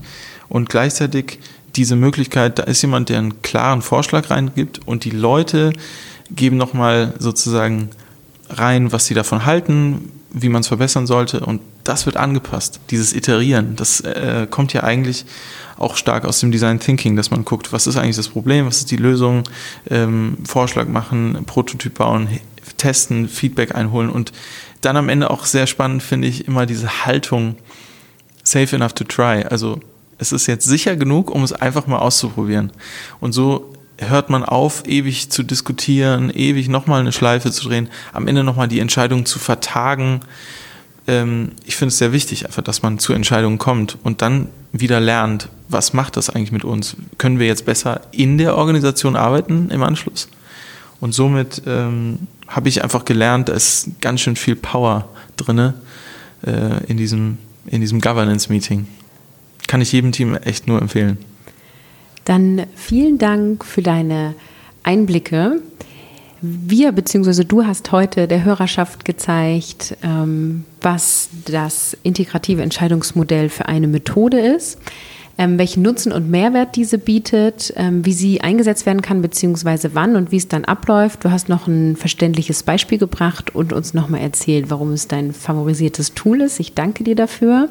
Und 0.49 0.69
gleichzeitig 0.69 1.39
diese 1.77 1.97
Möglichkeit, 1.97 2.59
da 2.59 2.65
ist 2.65 2.83
jemand, 2.83 3.09
der 3.09 3.19
einen 3.19 3.43
klaren 3.43 3.83
Vorschlag 3.83 4.31
reingibt 4.31 4.81
und 4.87 5.05
die 5.05 5.11
Leute 5.11 5.73
geben 6.31 6.57
nochmal 6.57 7.15
sozusagen 7.19 7.91
rein, 8.49 8.93
was 8.93 9.07
sie 9.07 9.15
davon 9.15 9.47
halten, 9.47 10.11
wie 10.33 10.49
man 10.49 10.61
es 10.61 10.69
verbessern 10.69 11.07
sollte 11.07 11.41
und 11.41 11.61
das 11.85 12.07
wird 12.07 12.17
angepasst. 12.17 12.81
Dieses 12.91 13.13
Iterieren, 13.13 13.77
das 13.77 14.01
äh, 14.01 14.47
kommt 14.49 14.73
ja 14.73 14.83
eigentlich 14.83 15.25
auch 15.77 15.97
stark 15.97 16.25
aus 16.25 16.41
dem 16.41 16.51
Design 16.51 16.79
Thinking, 16.79 17.17
dass 17.17 17.31
man 17.31 17.45
guckt, 17.45 17.73
was 17.73 17.87
ist 17.87 17.97
eigentlich 17.97 18.17
das 18.17 18.29
Problem, 18.29 18.67
was 18.67 18.79
ist 18.79 18.91
die 18.91 18.97
Lösung, 18.97 19.45
ähm, 19.89 20.39
Vorschlag 20.45 20.87
machen, 20.87 21.45
Prototyp 21.47 21.95
bauen, 21.95 22.29
testen, 22.77 23.29
Feedback 23.29 23.75
einholen 23.75 24.11
und 24.11 24.33
dann 24.81 24.97
am 24.97 25.09
Ende 25.09 25.31
auch 25.31 25.45
sehr 25.45 25.67
spannend 25.67 26.03
finde 26.03 26.29
ich 26.29 26.47
immer 26.47 26.67
diese 26.67 27.05
Haltung, 27.05 27.57
safe 28.45 28.75
enough 28.75 28.95
to 28.95 29.05
try. 29.05 29.45
Also 29.45 29.81
es 30.19 30.33
ist 30.33 30.47
jetzt 30.47 30.67
sicher 30.67 30.97
genug, 30.97 31.31
um 31.31 31.43
es 31.43 31.53
einfach 31.53 31.87
mal 31.87 31.99
auszuprobieren. 31.99 32.73
Und 33.21 33.33
so 33.33 33.73
hört 34.01 34.31
man 34.31 34.45
auf, 34.45 34.87
ewig 34.87 35.31
zu 35.31 35.43
diskutieren, 35.43 36.31
ewig 36.31 36.69
nochmal 36.69 37.01
eine 37.01 37.13
Schleife 37.13 37.51
zu 37.51 37.69
drehen, 37.69 37.89
am 38.13 38.27
Ende 38.27 38.45
nochmal 38.45 38.69
die 38.69 38.81
Entscheidung 38.81 39.27
zu 39.27 39.39
vertagen. 39.39 40.21
Ähm, 41.07 41.53
ich 41.65 41.77
finde 41.77 41.89
es 41.89 41.99
sehr 41.99 42.13
wichtig, 42.13 42.47
einfach, 42.47 42.63
dass 42.63 42.83
man 42.83 42.99
zu 42.99 43.13
Entscheidungen 43.13 43.59
kommt 43.59 43.99
und 44.03 44.23
dann 44.23 44.49
wieder 44.73 45.01
lernt, 45.01 45.49
was 45.69 45.93
macht 45.93 46.17
das 46.17 46.31
eigentlich 46.31 46.53
mit 46.53 46.65
uns? 46.65 46.97
Können 47.19 47.39
wir 47.39 47.47
jetzt 47.47 47.67
besser 47.67 48.01
in 48.13 48.39
der 48.39 48.57
Organisation 48.57 49.17
arbeiten 49.17 49.71
im 49.71 49.83
Anschluss? 49.83 50.29
Und 51.01 51.13
somit 51.13 51.63
ähm, 51.67 52.27
habe 52.47 52.69
ich 52.69 52.83
einfach 52.83 53.05
gelernt, 53.05 53.49
da 53.49 53.55
ist 53.55 53.91
ganz 54.01 54.21
schön 54.21 54.37
viel 54.37 54.57
Power 54.57 55.09
drin 55.37 55.73
äh, 56.47 56.85
in 56.87 56.97
diesem, 56.97 57.39
in 57.67 57.81
diesem 57.81 58.01
Governance-Meeting. 58.01 58.87
Kann 59.67 59.81
ich 59.81 59.93
jedem 59.93 60.13
Team 60.13 60.35
echt 60.35 60.67
nur 60.67 60.81
empfehlen. 60.81 61.19
Dann 62.31 62.67
vielen 62.77 63.19
Dank 63.19 63.65
für 63.65 63.83
deine 63.83 64.37
Einblicke. 64.85 65.61
Wir 66.41 66.93
bzw. 66.93 67.43
du 67.43 67.67
hast 67.67 67.91
heute 67.91 68.29
der 68.29 68.45
Hörerschaft 68.45 69.05
gezeigt, 69.05 69.97
ähm, 70.05 70.65
was 70.81 71.29
das 71.47 71.97
integrative 72.05 72.63
Entscheidungsmodell 72.63 73.49
für 73.49 73.67
eine 73.67 73.89
Methode 73.89 74.39
ist 74.39 74.79
ähm, 75.41 75.59
welchen 75.59 75.83
Nutzen 75.83 76.13
und 76.13 76.31
Mehrwert 76.31 76.77
diese 76.77 76.99
bietet, 76.99 77.73
ähm, 77.77 78.05
wie 78.05 78.13
sie 78.13 78.43
eingesetzt 78.43 78.85
werden 78.85 79.01
kann, 79.01 79.23
beziehungsweise 79.23 79.95
wann 79.95 80.15
und 80.15 80.33
wie 80.33 80.37
es 80.37 80.49
dann 80.49 80.67
abläuft. 80.67 81.25
Du 81.25 81.31
hast 81.31 81.49
noch 81.49 81.67
ein 81.67 81.97
verständliches 81.97 82.63
Beispiel 82.63 82.99
gebracht 82.99 83.55
und 83.55 83.73
uns 83.73 83.95
nochmal 83.95 84.21
erzählt, 84.21 84.69
warum 84.69 84.93
es 84.93 85.09
dein 85.09 85.33
favorisiertes 85.33 86.13
Tool 86.13 86.43
ist. 86.43 86.61
Ich 86.61 86.75
danke 86.75 87.05
dir 87.05 87.15
dafür. 87.15 87.71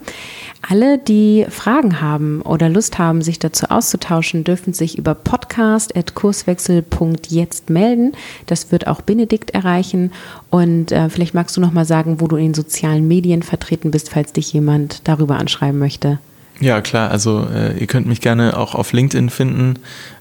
Alle, 0.68 0.98
die 0.98 1.46
Fragen 1.48 2.02
haben 2.02 2.42
oder 2.42 2.70
Lust 2.70 2.98
haben, 2.98 3.22
sich 3.22 3.38
dazu 3.38 3.68
auszutauschen, 3.70 4.44
dürfen 4.44 4.74
sich 4.74 4.98
über 4.98 5.14
podcast.kurswechsel.jetzt 5.14 7.70
melden. 7.70 8.14
Das 8.48 8.72
wird 8.72 8.88
auch 8.88 9.02
Benedikt 9.02 9.52
erreichen. 9.52 10.12
Und 10.50 10.92
äh, 10.92 11.08
vielleicht 11.10 11.36
magst 11.36 11.56
du 11.56 11.62
noch 11.62 11.72
mal 11.72 11.86
sagen, 11.86 12.20
wo 12.20 12.28
du 12.28 12.36
in 12.36 12.46
den 12.46 12.56
sozialen 12.56 13.08
Medien 13.08 13.44
vertreten 13.44 13.92
bist, 13.92 14.10
falls 14.10 14.34
dich 14.34 14.52
jemand 14.54 15.08
darüber 15.08 15.38
anschreiben 15.38 15.78
möchte. 15.78 16.18
Ja, 16.62 16.82
klar. 16.82 17.10
Also 17.12 17.48
äh, 17.54 17.78
ihr 17.80 17.88
könnt 17.88 18.08
mich 18.08 18.22
gerne 18.22 18.58
auch 18.58 18.76
auf 18.76 18.91
LinkedIn 18.91 19.30
finden 19.30 19.76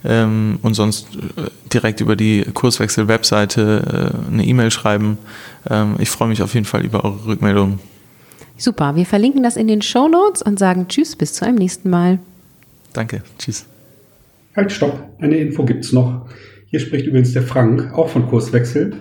ähm, 0.04 0.58
und 0.62 0.74
sonst 0.74 1.08
äh, 1.16 1.50
direkt 1.72 2.00
über 2.00 2.14
die 2.14 2.44
Kurswechsel-Webseite 2.54 4.12
äh, 4.28 4.32
eine 4.32 4.44
E-Mail 4.44 4.70
schreiben. 4.70 5.18
Ähm, 5.68 5.96
ich 5.98 6.10
freue 6.10 6.28
mich 6.28 6.42
auf 6.42 6.54
jeden 6.54 6.66
Fall 6.66 6.84
über 6.84 7.04
eure 7.04 7.26
Rückmeldungen. 7.26 7.80
Super. 8.56 8.94
Wir 8.94 9.06
verlinken 9.06 9.42
das 9.42 9.56
in 9.56 9.66
den 9.66 9.82
Show 9.82 10.08
Notes 10.08 10.42
und 10.42 10.58
sagen 10.58 10.86
Tschüss, 10.88 11.16
bis 11.16 11.32
zu 11.32 11.44
einem 11.44 11.56
nächsten 11.56 11.90
Mal. 11.90 12.18
Danke. 12.92 13.22
Tschüss. 13.38 13.66
Halt, 14.54 14.72
stopp. 14.72 15.00
Eine 15.20 15.36
Info 15.36 15.64
gibt's 15.64 15.92
noch. 15.92 16.26
Hier 16.70 16.80
spricht 16.80 17.06
übrigens 17.06 17.32
der 17.32 17.42
Frank, 17.42 17.92
auch 17.94 18.08
von 18.08 18.28
Kurswechsel. 18.28 18.94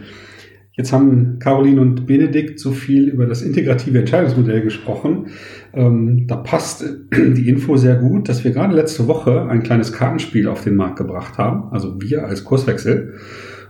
Jetzt 0.77 0.93
haben 0.93 1.39
Caroline 1.39 1.81
und 1.81 2.05
Benedikt 2.05 2.59
so 2.59 2.71
viel 2.71 3.09
über 3.09 3.25
das 3.25 3.41
integrative 3.41 3.97
Entscheidungsmodell 3.97 4.61
gesprochen. 4.61 5.25
Ähm, 5.73 6.27
da 6.27 6.35
passt 6.35 6.85
die 7.13 7.49
Info 7.49 7.77
sehr 7.77 7.95
gut, 7.95 8.29
dass 8.29 8.43
wir 8.43 8.51
gerade 8.51 8.75
letzte 8.75 9.07
Woche 9.07 9.47
ein 9.49 9.63
kleines 9.63 9.91
Kartenspiel 9.91 10.47
auf 10.47 10.63
den 10.63 10.75
Markt 10.75 10.97
gebracht 10.97 11.39
haben, 11.39 11.71
also 11.71 11.99
wir 11.99 12.25
als 12.25 12.43
Kurswechsel, 12.43 13.15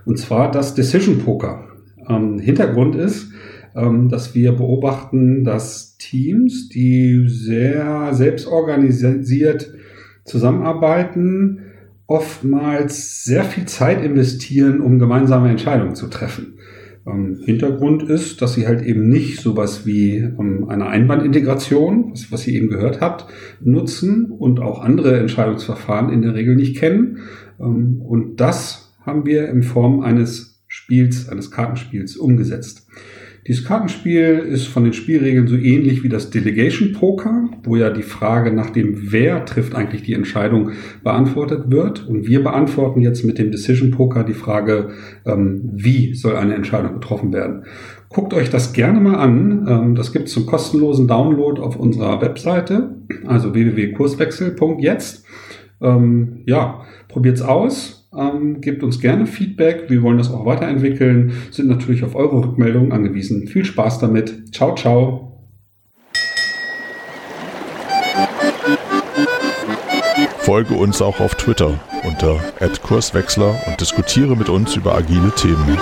und 0.04 0.18
zwar 0.18 0.50
das 0.50 0.74
Decision 0.74 1.18
Poker. 1.18 1.64
Ähm, 2.06 2.38
Hintergrund 2.38 2.94
ist, 2.94 3.32
ähm, 3.74 4.10
dass 4.10 4.34
wir 4.34 4.52
beobachten, 4.52 5.44
dass 5.44 5.96
Teams, 5.96 6.68
die 6.68 7.26
sehr 7.26 8.12
selbstorganisiert 8.12 9.72
zusammenarbeiten, 10.24 11.60
oftmals 12.06 13.24
sehr 13.24 13.44
viel 13.44 13.64
Zeit 13.64 14.02
investieren, 14.02 14.82
um 14.82 14.98
gemeinsame 14.98 15.48
Entscheidungen 15.48 15.94
zu 15.94 16.08
treffen. 16.08 16.58
Ähm, 17.08 17.40
Hintergrund 17.44 18.02
ist, 18.02 18.42
dass 18.42 18.54
sie 18.54 18.66
halt 18.66 18.82
eben 18.82 19.08
nicht 19.08 19.40
sowas 19.40 19.86
wie 19.86 20.16
ähm, 20.16 20.66
eine 20.68 20.86
Einbandintegration, 20.86 22.12
was, 22.12 22.30
was 22.30 22.46
ihr 22.46 22.54
eben 22.54 22.68
gehört 22.68 23.00
habt, 23.00 23.26
nutzen 23.60 24.26
und 24.26 24.60
auch 24.60 24.82
andere 24.82 25.18
Entscheidungsverfahren 25.18 26.12
in 26.12 26.22
der 26.22 26.34
Regel 26.34 26.56
nicht 26.56 26.76
kennen. 26.76 27.18
Ähm, 27.58 28.00
und 28.00 28.40
das 28.40 28.94
haben 29.04 29.24
wir 29.24 29.48
in 29.48 29.62
Form 29.62 30.00
eines 30.00 30.62
Spiels, 30.66 31.28
eines 31.28 31.50
Kartenspiels 31.50 32.16
umgesetzt. 32.16 32.86
Dieses 33.48 33.64
Kartenspiel 33.64 34.40
ist 34.40 34.66
von 34.66 34.84
den 34.84 34.92
Spielregeln 34.92 35.48
so 35.48 35.56
ähnlich 35.56 36.02
wie 36.02 36.10
das 36.10 36.28
Delegation 36.28 36.92
Poker, 36.92 37.48
wo 37.62 37.76
ja 37.76 37.88
die 37.88 38.02
Frage 38.02 38.52
nach 38.52 38.68
dem 38.68 39.10
Wer 39.10 39.46
trifft 39.46 39.74
eigentlich 39.74 40.02
die 40.02 40.12
Entscheidung 40.12 40.72
beantwortet 41.02 41.70
wird. 41.70 42.06
Und 42.06 42.26
wir 42.26 42.44
beantworten 42.44 43.00
jetzt 43.00 43.24
mit 43.24 43.38
dem 43.38 43.50
Decision 43.50 43.90
Poker 43.90 44.22
die 44.22 44.34
Frage, 44.34 44.90
ähm, 45.24 45.62
wie 45.72 46.14
soll 46.14 46.36
eine 46.36 46.56
Entscheidung 46.56 46.92
getroffen 46.92 47.32
werden. 47.32 47.64
Guckt 48.10 48.34
euch 48.34 48.50
das 48.50 48.74
gerne 48.74 49.00
mal 49.00 49.16
an. 49.16 49.66
Ähm, 49.66 49.94
das 49.94 50.12
gibt 50.12 50.28
es 50.28 50.34
zum 50.34 50.44
kostenlosen 50.44 51.08
Download 51.08 51.58
auf 51.58 51.76
unserer 51.76 52.20
Webseite, 52.20 52.96
also 53.26 53.54
www.kurswechsel.jetzt. 53.54 55.24
Ähm, 55.80 56.42
ja, 56.44 56.82
probiert's 57.08 57.40
aus 57.40 57.97
ähm, 58.18 58.60
gebt 58.60 58.82
uns 58.82 59.00
gerne 59.00 59.26
Feedback. 59.26 59.84
Wir 59.88 60.02
wollen 60.02 60.18
das 60.18 60.30
auch 60.30 60.44
weiterentwickeln. 60.44 61.32
Sind 61.50 61.68
natürlich 61.68 62.04
auf 62.04 62.14
eure 62.14 62.42
Rückmeldungen 62.44 62.92
angewiesen. 62.92 63.46
Viel 63.46 63.64
Spaß 63.64 64.00
damit. 64.00 64.54
Ciao, 64.54 64.74
ciao. 64.74 65.24
Folge 70.38 70.74
uns 70.74 71.02
auch 71.02 71.20
auf 71.20 71.34
Twitter 71.34 71.78
unter 72.04 72.40
@kurswechsler 72.82 73.54
und 73.66 73.80
diskutiere 73.80 74.34
mit 74.34 74.48
uns 74.48 74.76
über 74.76 74.94
agile 74.94 75.30
Themen. 75.36 75.78